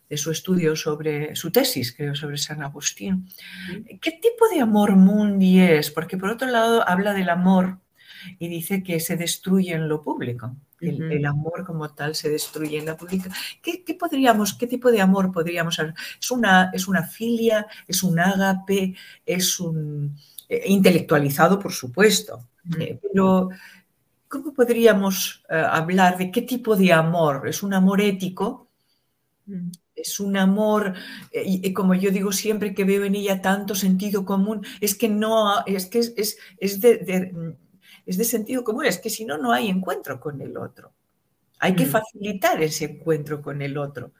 [0.10, 3.26] de su, estudio sobre su tesis, creo, sobre San Agustín.
[4.02, 5.90] ¿Qué tipo de amor mundi es?
[5.90, 7.80] Porque por otro lado habla del amor
[8.40, 10.58] y dice que se destruye en lo público.
[10.90, 13.30] El, amor como tal se destruye en la pública.
[13.62, 15.96] ¿Qué, podríamos, qué tipo de amor podríamos hablar?
[16.20, 17.68] ¿Es una, es una filia?
[17.88, 18.96] ¿Es un ágape?
[19.26, 20.16] ¿Es un
[20.50, 22.50] eh, intelectualizado, por supuesto?
[22.80, 23.50] Eh, pero,
[24.28, 27.48] ¿cómo podríamos eh, hablar de qué tipo de amor?
[27.48, 28.68] ¿Es un amor ético?
[29.96, 30.94] Es un amor,
[31.34, 35.66] y, como yo digo siempre que veo en ella tanto sentido común, es que no,
[35.66, 37.56] es que es, es de
[38.06, 40.94] es de sentido común, es que si no, no hay encuentro con el otro.
[41.60, 41.90] Hay que mm.
[41.90, 44.12] facilitar ese encuentro con el otro.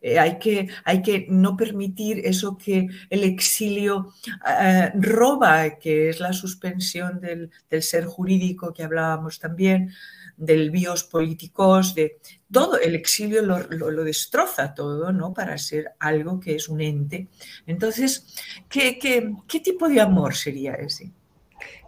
[0.00, 4.12] Eh, hay, que, hay, que, no permitir eso que el exilio
[4.60, 7.50] eh, roba, que es la suspensión del,
[7.80, 9.92] ser jurídico que hablábamos también,
[10.36, 12.18] del bios políticos, de
[12.50, 15.32] todo, el exilio lo, destroza todo, ¿no?
[15.32, 17.28] Para ser algo que es un ente.
[17.64, 18.34] Entonces,
[18.68, 21.12] ¿qué, qué tipo de amor sería ese?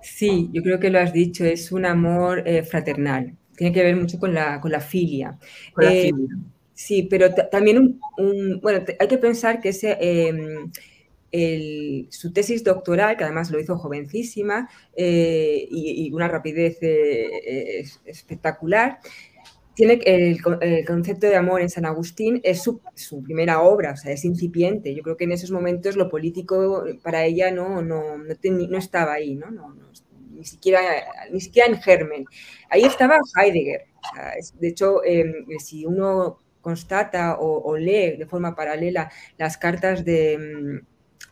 [0.05, 3.35] Sí, yo creo que lo has dicho, es un amor eh, fraternal.
[3.57, 5.39] Tiene que ver mucho con la, con la filia.
[5.81, 6.13] Eh,
[6.75, 10.71] sí, pero también un, bueno, hay que pensar que ese, em,
[12.11, 16.79] su tesis doctoral, que además lo hizo jovencísima eh, y, y, una rapidez
[18.05, 18.99] espectacular,
[19.75, 20.41] tiene el,
[20.87, 22.81] concepto de amor en San Agustín, es su,
[23.23, 24.95] primera obra, o sea, es incipiente.
[24.95, 29.35] Yo creo que en esos momentos lo político para ella no, no, no, estaba ahí,
[29.35, 29.51] ¿no?
[30.31, 30.81] ni, siquiera,
[31.31, 32.25] ni siquiera en germen.
[32.71, 33.87] Ahí estaba Heidegger.
[34.61, 40.83] de hecho, em, si uno constata o, lee de forma paralela las cartas de em,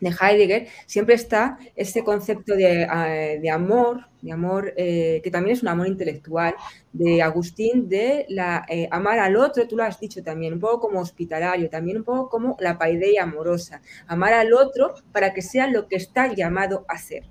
[0.03, 5.63] de Heidegger, siempre está ese concepto de, ah, amor, de amor eh, que también es
[5.63, 6.55] un amor intelectual,
[6.91, 10.81] de Agustín, de la, eh, amar al otro, tú lo has dicho también, un poco
[10.81, 15.67] como hospitalario, también un poco como la paideia amorosa, amar al otro para que sea
[15.67, 17.23] lo que está llamado a ser.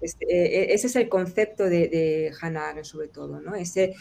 [0.00, 3.54] Este, eh, ese es el concepto de, de Hannah sobre todo, ¿no?
[3.54, 3.94] Ese,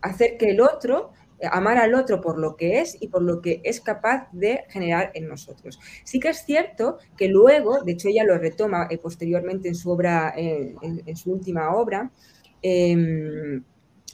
[0.00, 1.12] hacer que el otro
[1.50, 5.10] amar al otro por lo que es y por lo que es capaz de generar
[5.14, 5.78] en nosotros.
[6.04, 9.90] Sí que es cierto que luego, de hecho ella lo retoma eh, posteriormente en su
[9.90, 12.10] obra, en, su última obra,
[12.62, 13.62] em,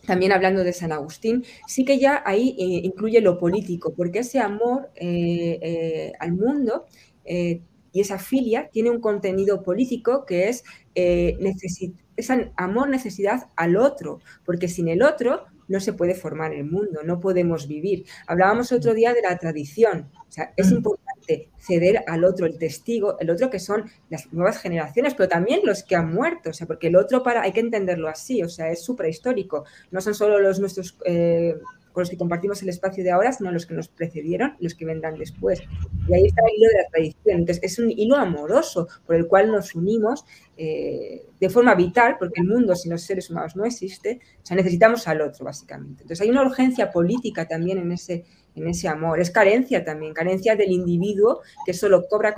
[0.06, 4.38] también hablando de San Agustín, sí que ya ahí eh, incluye lo político, porque ese
[4.38, 6.86] amor eh, al mundo
[7.26, 10.62] y esa filia tiene un contenido político que es,
[10.94, 17.00] es amor, necesidad al otro, porque sin el otro no se puede formar el mundo,
[17.04, 18.04] no podemos vivir.
[18.26, 20.76] Hablábamos otro día de la tradición, o sea, es mm.
[20.76, 25.60] importante ceder al otro, el testigo, el otro que son las nuevas generaciones, pero también
[25.64, 28.48] los que han muerto, o sea, porque el otro para, hay que entenderlo así, o
[28.48, 31.56] sea, es suprahistórico, no son solo los nuestros eh,
[31.94, 34.84] con los que compartimos el espacio de ahora, sino los que nos precedieron los que
[34.84, 35.62] vendrán después.
[36.08, 37.38] Y ahí está el hilo de la tradición.
[37.38, 40.24] Entonces, es un hilo amoroso por el cual nos unimos
[40.56, 44.56] eh, de forma vital, porque el mundo sin los seres humanos no existe, o sea,
[44.56, 46.02] necesitamos al otro, básicamente.
[46.02, 48.24] Entonces, hay una urgencia política también en ese,
[48.56, 49.20] en ese amor.
[49.20, 52.34] Es carencia también, carencia del individuo que solo cobra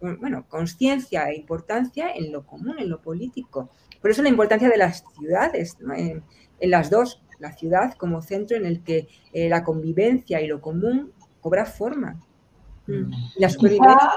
[0.00, 3.70] bueno, conciencia e importancia en lo común, en lo político.
[4.00, 6.22] Por eso la importancia de las ciudades, en,
[6.60, 10.60] en las dos, la ciudad como centro en el que eh, la convivencia y lo
[10.60, 12.20] común cobra forma.
[12.86, 13.12] Mm.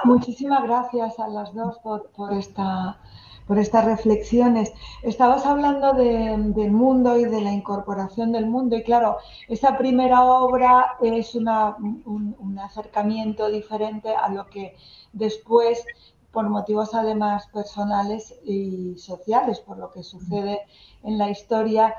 [0.04, 3.00] muchísimas gracias a las dos por, esta,
[3.48, 4.72] por estas reflexiones.
[5.02, 9.18] Estabas hablando del mundo y de la incorporación del mundo y claro,
[9.48, 14.76] esa primera obra es una, un, acercamiento diferente a lo que
[15.14, 15.84] después
[16.32, 20.62] por motivos además personales y sociales, por lo que sucede
[21.04, 21.96] en la historia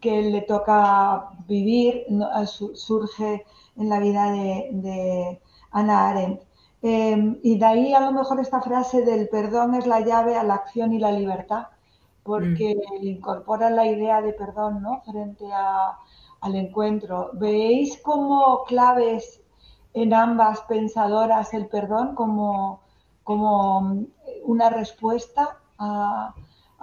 [0.00, 2.06] que le toca vivir,
[2.74, 3.44] surge
[3.76, 5.40] en la vida de, de
[5.72, 6.42] Ana Arendt.
[6.82, 10.42] Em, y de ahí a lo mejor esta frase del perdón es la llave a
[10.42, 11.68] la acción y la libertad,
[12.22, 13.06] porque mm.
[13.06, 15.02] incorpora la idea de perdón ¿no?
[15.02, 17.30] frente al encuentro.
[17.34, 19.42] ¿Veis como claves
[19.94, 22.81] en ambas pensadoras el perdón como
[23.24, 24.06] como
[24.44, 26.34] una respuesta a,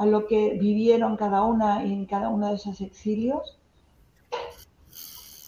[0.05, 3.57] lo que vivieron cada una en cada uno de esos exilios?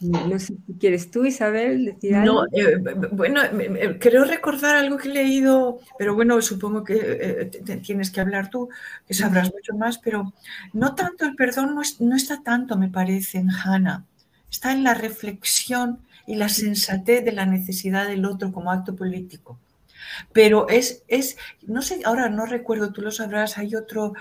[0.02, 2.42] No sé si quieres tú, Isabel, decir algo.
[2.42, 2.76] No, eh,
[3.12, 3.42] bueno,
[4.00, 7.46] creo recordar algo que he leído, pero bueno, supongo que eh,
[7.84, 8.68] tienes que hablar tú,
[9.08, 10.34] que sabrás mucho más, pero
[10.74, 14.04] no tanto el perdón, no, está tanto, me parece, en Hannah.
[14.50, 19.60] Está en la reflexión y la sensatez de la necesidad del otro como acto político.
[20.34, 21.38] Pero es, es,
[21.68, 24.14] no sé, ahora no recuerdo, tú lo sabrás, hay otro,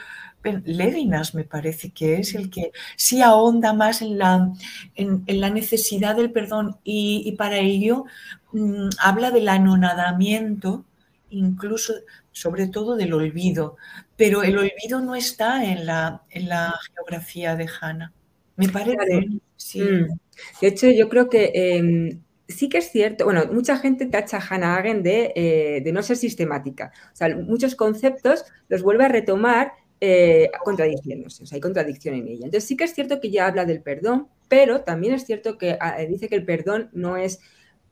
[0.42, 4.52] Levinas me parece que es el que sí ahonda más en la,
[4.94, 8.04] en, la necesidad del perdón y, para ello
[8.52, 10.84] mm, habla del anonadamiento,
[11.28, 11.94] incluso
[12.32, 13.76] sobre todo del olvido,
[14.16, 18.12] pero el olvido no está en la, en la geografía de Hannah.
[18.56, 19.28] Me parece.
[19.56, 19.80] Sí.
[19.82, 20.18] Mm.
[20.60, 22.20] De hecho, yo creo que em,
[22.50, 26.02] sí que es cierto, bueno, mucha gente tacha a Hannah Arendt de, eh, de, no
[26.02, 26.92] ser sistemática.
[27.12, 29.72] O sea, muchos conceptos los vuelve a retomar
[30.02, 32.46] eh, contradiciéndose, o sea, hay contradicción en ella.
[32.46, 35.76] Entonces sí que es cierto que ya habla del perdón, pero también es cierto que
[35.78, 37.40] ah, dice que el perdón no es,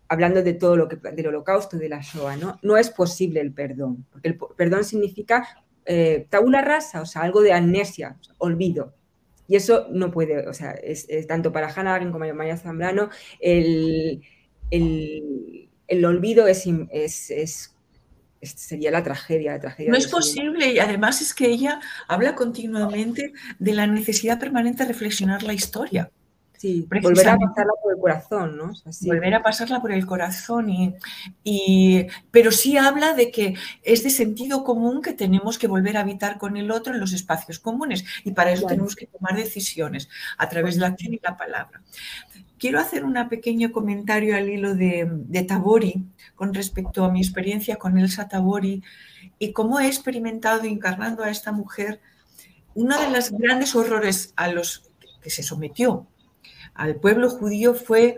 [0.09, 2.59] hablando de todo lo que, del holocausto, de la Shoah, ¿no?
[2.63, 5.47] No es posible el perdón, porque el perdón significa
[5.85, 8.95] eh, tabula rasa, o sea, algo de amnesia, olvido.
[9.47, 13.11] Y eso no puede, o sea, es, tanto para Hannah Arendt como para Maya Zambrano,
[13.41, 14.23] el,
[14.71, 16.67] el, olvido es,
[17.31, 17.75] es
[18.41, 19.91] sería la tragedia, la tragedia.
[19.91, 24.89] No es posible y además es que ella habla continuamente de la necesidad permanente de
[24.89, 26.11] reflexionar la historia.
[26.57, 28.73] Sí, volver a pasarla por el corazón, ¿no?
[29.03, 30.93] Volver a pasarla por el corazón y,
[31.45, 33.55] y, pero sí habla de que
[33.85, 37.13] es de sentido común que tenemos que volver a habitar con el otro en los
[37.13, 41.21] espacios comunes y para eso tenemos que tomar decisiones a través de la acción y
[41.23, 41.81] la palabra.
[42.59, 47.99] Quiero hacer un pequeño comentario al hilo de, Tabori con respecto a mi experiencia con
[47.99, 48.83] Elsa Tabori
[49.39, 52.01] y cómo he experimentado encarnando a esta mujer
[52.75, 54.91] uno de los grandes horrores a los
[55.23, 56.07] que se sometió
[56.75, 58.17] al pueblo judío fue,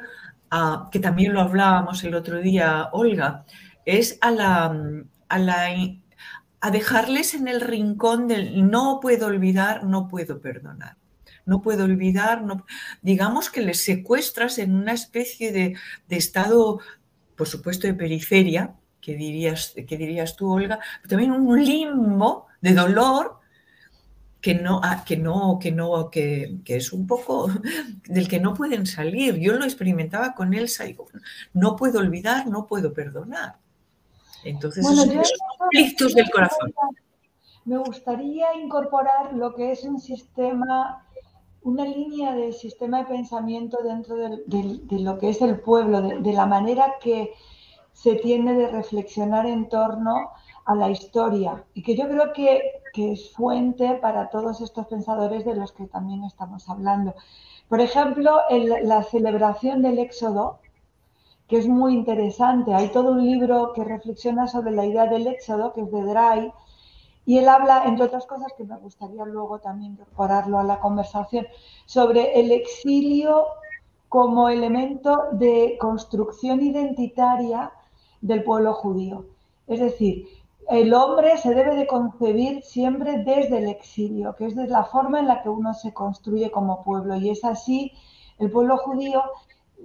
[0.93, 3.45] que también lo hablábamos el otro día, Olga,
[3.87, 4.75] es a la
[6.63, 11.00] a dejarles en el rincón del no puedo olvidar, no puedo perdonar
[11.51, 12.65] no puedo olvidar, no,
[13.03, 15.75] digamos que les secuestras en una especie de,
[16.09, 16.79] estado,
[17.37, 22.73] por supuesto, de periferia, que dirías, que dirías tú, Olga, pero también un limbo de
[22.73, 23.41] dolor
[24.41, 27.51] que no, ah, que no, que no, que, es un poco
[28.07, 29.35] del que no pueden salir.
[29.41, 30.97] Yo lo experimentaba con Elsa y
[31.53, 33.57] no puedo olvidar, no puedo perdonar.
[34.45, 36.73] Entonces, esos conflictos del corazón.
[37.65, 41.05] Me gustaría incorporar lo que es un sistema
[41.63, 46.47] una línea de sistema de pensamiento dentro de, lo que es el pueblo, de, la
[46.47, 47.33] manera que
[47.93, 50.31] se tiene de reflexionar en torno
[50.65, 55.55] a la historia y que yo creo que, es fuente para todos estos pensadores de
[55.55, 57.15] los que también estamos hablando.
[57.69, 60.59] Por ejemplo, la celebración del Éxodo,
[61.47, 62.75] que es muy interesante.
[62.75, 66.53] Hay todo un libro que reflexiona sobre la idea del Éxodo, que es de Dry,
[67.27, 71.47] y él habla, entre otras cosas, que me gustaría luego también incorporarlo a la conversación,
[71.87, 73.47] sobre el exilio
[74.09, 77.73] como elemento de construcción identitaria
[78.21, 79.27] del pueblo judío.
[79.67, 80.27] Es decir,
[80.69, 85.21] el hombre se debe de concebir siempre desde el exilio, que es de la forma
[85.21, 87.17] en la que uno se construye como pueblo.
[87.17, 87.93] Y es así,
[88.39, 89.23] el pueblo judío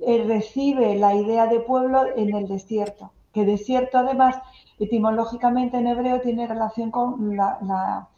[0.01, 4.37] eh, recibe la idea de pueblo en el desierto, que desierto además
[4.79, 8.09] etimológicamente en hebreo tiene relación con la,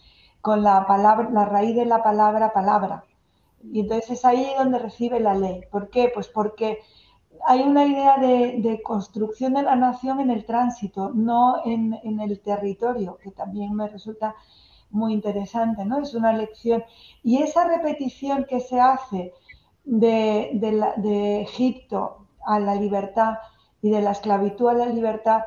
[0.41, 3.03] con la palabra, la raíz de la palabra palabra.
[3.63, 5.61] Y entonces es ahí donde recibe la ley.
[5.71, 6.11] ¿Por qué?
[6.13, 6.79] Pues porque
[7.45, 13.17] hay una idea de, construcción de la nación en el tránsito, no en, el territorio,
[13.21, 14.35] que también me resulta
[14.89, 15.99] muy interesante, ¿no?
[15.99, 16.83] Es una lección.
[17.23, 19.33] Y esa repetición que se hace
[19.83, 20.51] de,
[20.97, 23.35] de Egipto a la libertad
[23.81, 25.41] y de la esclavitud a la libertad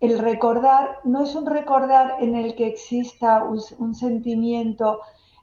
[0.00, 5.00] el recordar no es un recordar en el que exista un, sentimiento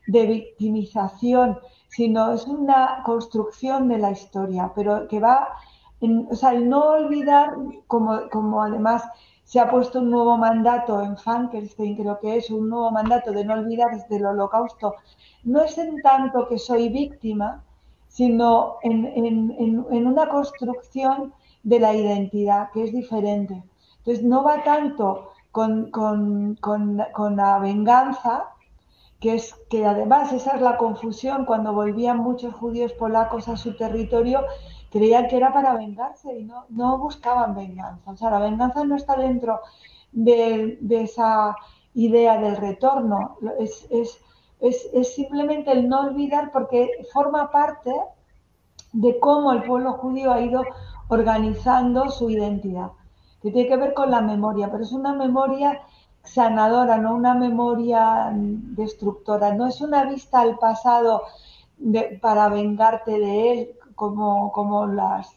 [0.08, 5.50] de victimización, sino es una construcción de la historia, pero que va,
[6.02, 7.56] en, o sea, el no olvidar,
[7.88, 9.04] como, además
[9.44, 13.46] se ha puesto un nuevo mandato en Frankenstein, creo que es un nuevo mandato de
[13.46, 14.96] no olvidar desde el holocausto,
[15.44, 17.64] no es en tanto que soy víctima,
[18.08, 21.34] sino en una construcción
[21.64, 23.64] de la identidad, que es diferente.
[24.08, 25.92] Entonces, no va tanto con,
[27.36, 28.46] la venganza,
[29.20, 33.76] que es que además esa es la confusión cuando volvían muchos judíos polacos a su
[33.76, 34.46] territorio,
[34.92, 38.12] creían que era para vengarse y no, no buscaban venganza.
[38.12, 39.60] O sea, la venganza no está dentro
[40.14, 41.58] de, esa
[41.94, 47.94] idea del retorno, es, es, simplemente el no olvidar porque forma parte
[48.94, 50.64] de cómo el pueblo judío ha ido
[51.10, 52.92] organizando su identidad,
[53.48, 55.82] que tiene que ver con la memoria, pero es una memoria
[56.22, 61.24] sanadora, no una memoria destructora, no es una vista al pasado
[62.20, 65.32] para vengarte de él, como, como, las,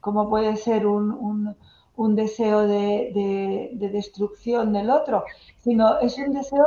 [0.00, 1.56] como puede ser un,
[1.96, 5.24] deseo de, destrucción del otro,
[5.56, 6.66] sino es un deseo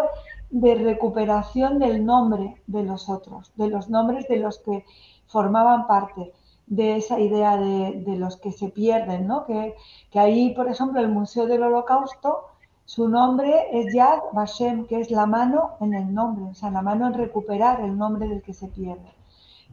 [0.50, 4.84] de recuperación del nombre de los otros, de los nombres de los que
[5.28, 6.34] formaban parte
[6.72, 9.46] de esa idea de, los que se pierden, ¿no?
[9.46, 9.76] Que,
[10.10, 12.46] que, ahí, por ejemplo, el Museo del Holocausto,
[12.86, 16.82] su nombre es Yad Vashem, que es la mano en el nombre, o sea, la
[16.82, 19.14] mano en recuperar el nombre del que se pierde.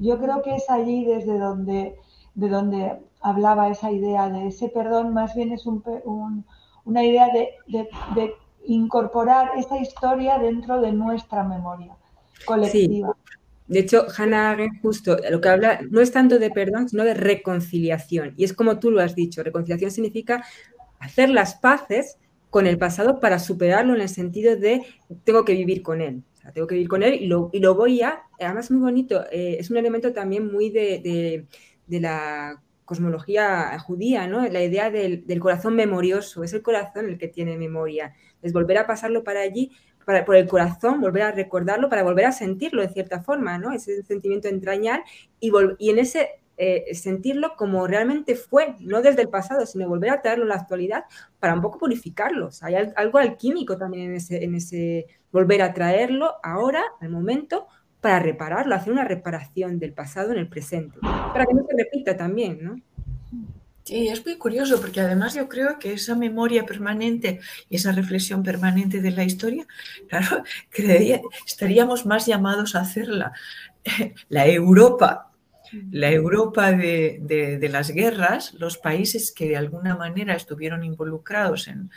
[0.01, 1.97] Yo creo que es allí desde donde,
[2.35, 8.35] de donde hablaba esa idea de ese perdón, más bien es una idea de,
[8.65, 11.97] incorporar esa historia dentro de nuestra memoria
[12.45, 13.15] colectiva.
[13.69, 17.15] De hecho, Hannah Arendt justo lo que habla no es tanto de perdón, sino de
[17.15, 18.35] reconciliación.
[18.37, 20.45] Y es como tú lo has dicho, reconciliación significa
[20.99, 22.17] hacer las paces
[22.51, 24.83] con el pasado para superarlo en el sentido de
[25.25, 28.03] tengo que vivir con él tengo que vivir con él y lo, y lo voy
[28.03, 31.47] a, además muy bonito, eh, es un elemento también muy de,
[31.89, 34.47] la cosmología judía, ¿no?
[34.49, 38.87] La idea del, corazón memorioso, es el corazón el que tiene memoria, es volver a
[38.87, 39.73] pasarlo para allí,
[40.09, 43.73] para, por el corazón, volver a recordarlo, para volver a sentirlo de cierta forma, ¿no?
[43.75, 45.05] Ese sentimiento entrañar
[45.39, 50.09] y, y en ese eh, sentirlo como realmente fue, no desde el pasado, sino volver
[50.09, 51.05] a traerlo a la actualidad
[51.39, 52.63] para un poco purificarlos.
[52.63, 57.67] Hay algo alquímico también en ese, en ese volver a traerlo ahora, al momento,
[58.01, 62.17] para repararlo, hacer una reparación del pasado en el presente, para que no se repita
[62.17, 62.81] también, ¿no?
[63.89, 68.43] Sí, es muy curioso porque además yo creo que esa memoria permanente y esa reflexión
[68.43, 69.67] permanente de la historia,
[70.11, 70.45] claro,
[71.47, 73.33] estaríamos más llamados a hacerla.
[74.29, 75.33] La Europa
[75.91, 81.91] la Europa de, las guerras, los países que de alguna manera estuvieron involucrados en,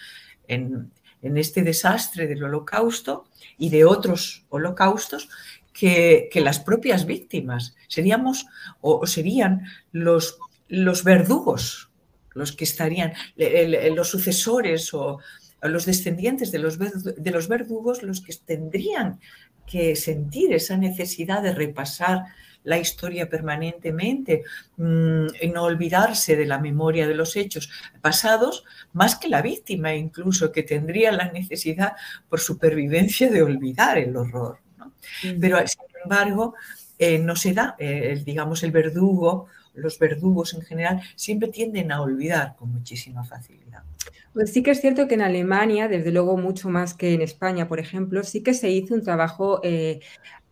[1.20, 3.26] este desastre del holocausto
[3.58, 5.30] y de otros holocaustos,
[5.74, 7.76] que, las propias víctimas.
[7.88, 8.48] Seríamos
[8.82, 10.38] o, serían los,
[10.72, 11.90] los verdugos
[12.34, 15.20] los que estarían, los sucesores o,
[15.62, 19.20] los descendientes de los, de los verdugos los que tendrían
[19.68, 22.24] que sentir esa necesidad de repasar
[22.64, 24.44] la historia permanentemente
[24.78, 27.70] mm, y no olvidarse de la memoria de los hechos
[28.02, 28.64] pasados,
[28.94, 31.94] más que la víctima incluso, que tendría la necesidad
[32.30, 34.60] por supervivencia de olvidar el horror.
[35.40, 36.56] Pero, sin embargo,
[37.00, 42.02] eh, no se da, eh, digamos, el verdugo, los verdugos en general, siempre tienden a
[42.02, 43.84] olvidar con muchísima facilidad.
[44.34, 47.68] Pues sí que es cierto que en Alemania, desde luego mucho más que en España,
[47.68, 50.00] por ejemplo, sí que se hizo un trabajo eh,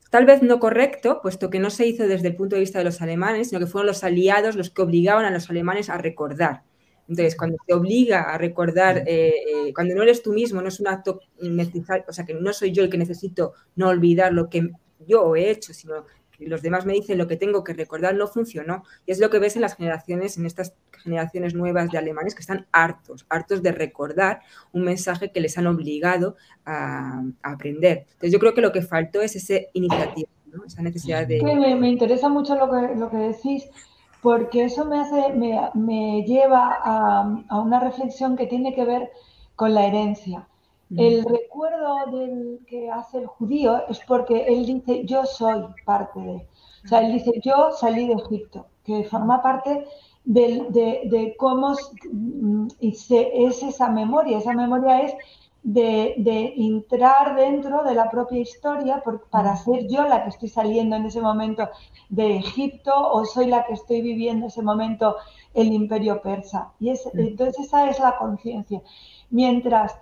[0.10, 2.86] Tal vez no correcto, puesto que no se hizo desde el punto de vista de
[2.86, 6.64] los alemanes, sino que fueron los aliados los que obligaban a los alemanes a recordar.
[7.08, 9.34] Entonces, cuando te obliga a recordar, eh,
[9.68, 12.54] eh, cuando no eres tú mismo, no es un acto necesario, o sea, que no
[12.54, 14.72] soy yo el que necesito no olvidar lo que
[15.08, 16.06] yo he hecho, sino
[16.48, 18.84] los demás me dicen lo que tengo que recordar, no funcionó.
[19.06, 20.74] Y es lo que ves en las generaciones, en estas
[21.04, 25.68] generaciones nuevas de alemanes que están hartos, hartos de recordar un mensaje que les han
[25.68, 26.36] obligado
[26.66, 28.06] a, aprender.
[28.08, 30.30] Entonces yo creo que lo que faltó es esa iniciativa,
[30.66, 31.42] esa necesidad de...
[31.42, 33.70] Me, interesa mucho lo que, lo que decís
[34.22, 39.10] porque eso me, hace, me, lleva a, a una reflexión que tiene que ver
[39.56, 40.49] con la herencia.
[40.96, 46.48] El recuerdo del que hace el judío es porque él dice yo soy parte de.
[46.84, 49.86] O sea, él dice yo salí de Egipto, que forma parte
[50.26, 51.76] de, cómo
[52.80, 53.12] es
[53.62, 54.40] esa memoria.
[54.40, 55.14] Esa memoria es
[55.64, 61.06] de, entrar dentro de la propia historia para ser yo la que estoy saliendo en
[61.06, 61.70] ese momento
[62.10, 65.18] de Egipto o soy la que estoy viviendo en ese momento
[65.54, 66.72] el imperio persa.
[66.80, 68.82] Y es, entonces esa es la conciencia.
[69.30, 69.96] Mientras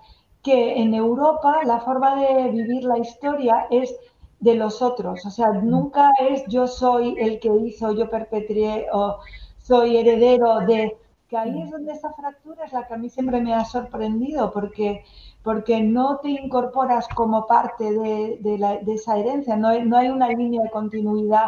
[0.48, 3.94] que en Europa la forma de vivir la historia es
[4.40, 9.20] de los otros, o sea, nunca es yo soy el que hizo, yo perpetré o
[9.58, 10.96] soy heredero de,
[11.28, 14.54] que ahí es donde esa fractura es la que a mí siempre me ha sorprendido,
[14.54, 15.04] porque,
[15.44, 20.64] porque no te incorporas como parte de, de, esa herencia, no no hay una línea
[20.64, 21.48] de continuidad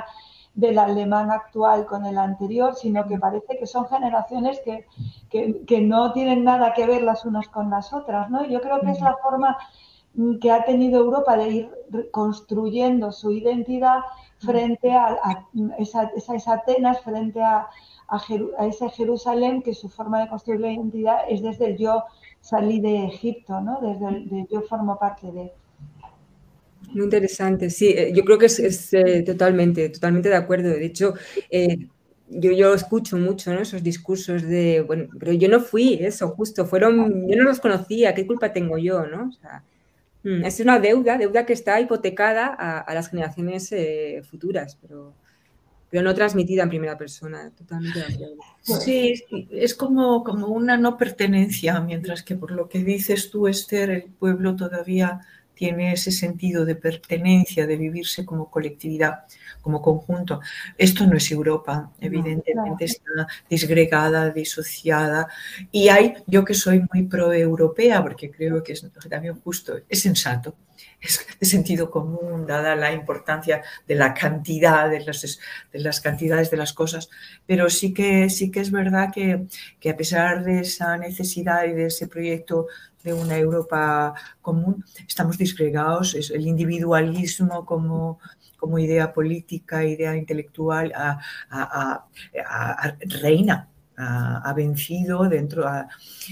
[0.60, 4.86] del alemán actual con el anterior, sino que parece que son generaciones que,
[5.66, 8.45] que, no tienen nada que ver las unas con las otras, ¿no?
[8.45, 9.57] Yo creo que es la forma
[10.16, 11.72] mm, que ha tenido Europa de ir
[12.12, 13.99] construyendo su identidad
[14.39, 15.18] frente a,
[15.78, 17.68] esas Atenas, frente a,
[18.07, 22.03] a, ese Jerusalén, que su forma de construir la identidad es desde el yo
[22.41, 23.80] salí de Egipto, ¿no?
[23.82, 25.53] Desde el yo formo parte de...
[26.94, 30.70] Muy interesante, sí, eh, yo creo que es, eh, totalmente, totalmente de acuerdo.
[30.70, 31.14] De hecho,
[31.50, 31.88] eh,
[32.30, 33.62] yo, yo escucho mucho ¿no?
[33.62, 38.14] esos discursos de, bueno, pero yo no fui eso, justo, fueron, yo no los conocía,
[38.14, 39.06] ¿qué culpa tengo yo?
[39.08, 39.30] ¿no?
[39.30, 39.64] O sea,
[40.24, 45.14] mm, es una deuda, deuda que está hipotecada a, las generaciones eh, futuras, pero,
[45.90, 48.00] pero no transmitida en primera persona, totalmente
[48.62, 49.14] Sí,
[49.50, 54.04] es como, como una no pertenencia, mientras que por lo que dices tú, Esther, el
[54.04, 55.22] pueblo todavía
[55.60, 59.26] tiene ese sentido de pertenencia, de vivirse como colectividad,
[59.62, 60.39] como conjunto.
[60.78, 65.28] Esto no es Europa, evidentemente está disgregada, disociada.
[65.70, 70.55] Y hay, yo que soy muy pro-europea, porque creo que es también justo, es sensato,
[71.01, 75.39] es de sentido común, dada la importancia de la cantidad, de las,
[75.74, 77.10] de las cantidades de las cosas,
[77.45, 79.45] pero sí que, sí que es verdad que,
[79.82, 82.68] que a pesar de esa necesidad y de ese proyecto
[83.04, 88.20] de una Europa común, estamos disgregados, el individualismo como,
[88.58, 90.93] como idea política, idea intelectual,
[93.22, 93.70] reina,
[94.02, 95.70] ha vencido dentro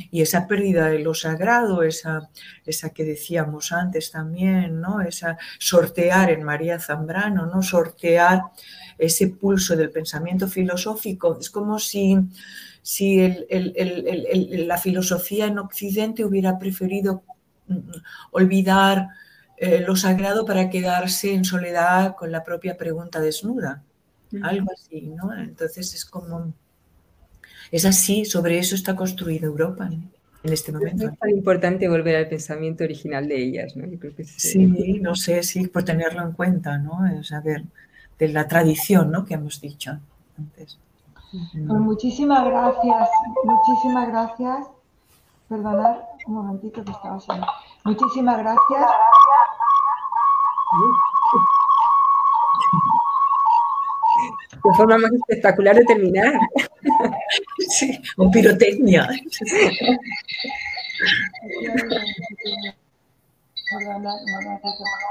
[0.10, 2.30] y esa pérdida de lo sagrado, esa,
[2.66, 5.02] esa que decíamos antes también, ¿no?
[5.02, 7.62] esa sortear en María Zambrano, ¿no?
[7.62, 8.44] sortear
[8.98, 12.18] ese pulso del pensamiento filosófico, es como si
[12.88, 17.22] si la filosofía en Occidente hubiera preferido
[17.68, 17.80] mm,
[18.32, 19.10] olvidar
[19.58, 23.84] eh, lo sagrado para quedarse en soledad con la propia pregunta desnuda.
[24.42, 25.38] Algo así, ¿no?
[25.38, 26.54] Entonces es como...
[27.74, 29.90] Es así, sobre eso está construida Europa
[30.44, 31.10] en este momento.
[31.10, 33.86] Es tan importante volver al pensamiento original de ellas, ¿no?
[34.24, 37.06] sí, no sé, sí, por tenerlo en cuenta, ¿no?
[37.06, 37.64] Es saber
[38.20, 39.26] de la tradición, ¿no?
[39.26, 39.98] Que hemos dicho
[40.38, 40.80] antes.
[41.32, 43.10] Pues muchísimas gracias,
[43.44, 44.68] muchísimas gracias.
[45.50, 47.48] Perdonad un momentito que estaba haciendo.
[47.84, 48.92] Muchísimas gracias.
[54.52, 56.34] Qué forma más espectacular de terminar.
[57.70, 59.10] Sí, con pirotecnia.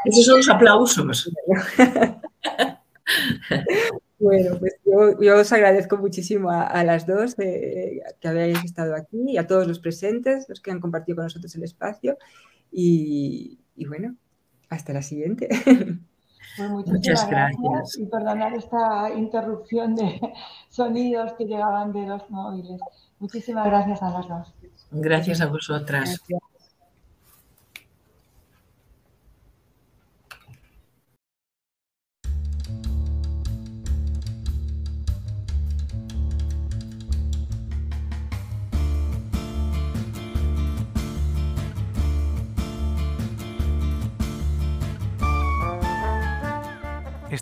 [0.07, 1.30] Esos son los aplausos.
[4.18, 4.76] Bueno, pues
[5.20, 9.78] yo, os agradezco muchísimo a, las dos que habéis estado aquí y a todos los
[9.78, 12.16] presentes, los que han compartido con nosotros el espacio.
[12.72, 14.16] Y, bueno,
[14.68, 15.48] hasta la siguiente.
[16.56, 17.98] Pues Muchas gracias.
[17.98, 20.18] Y perdonar esta interrupción de
[20.70, 22.80] sonidos que llegaban de los móviles.
[23.18, 24.54] Muchísimas gracias a las dos.
[24.90, 26.18] Gracias a vosotras.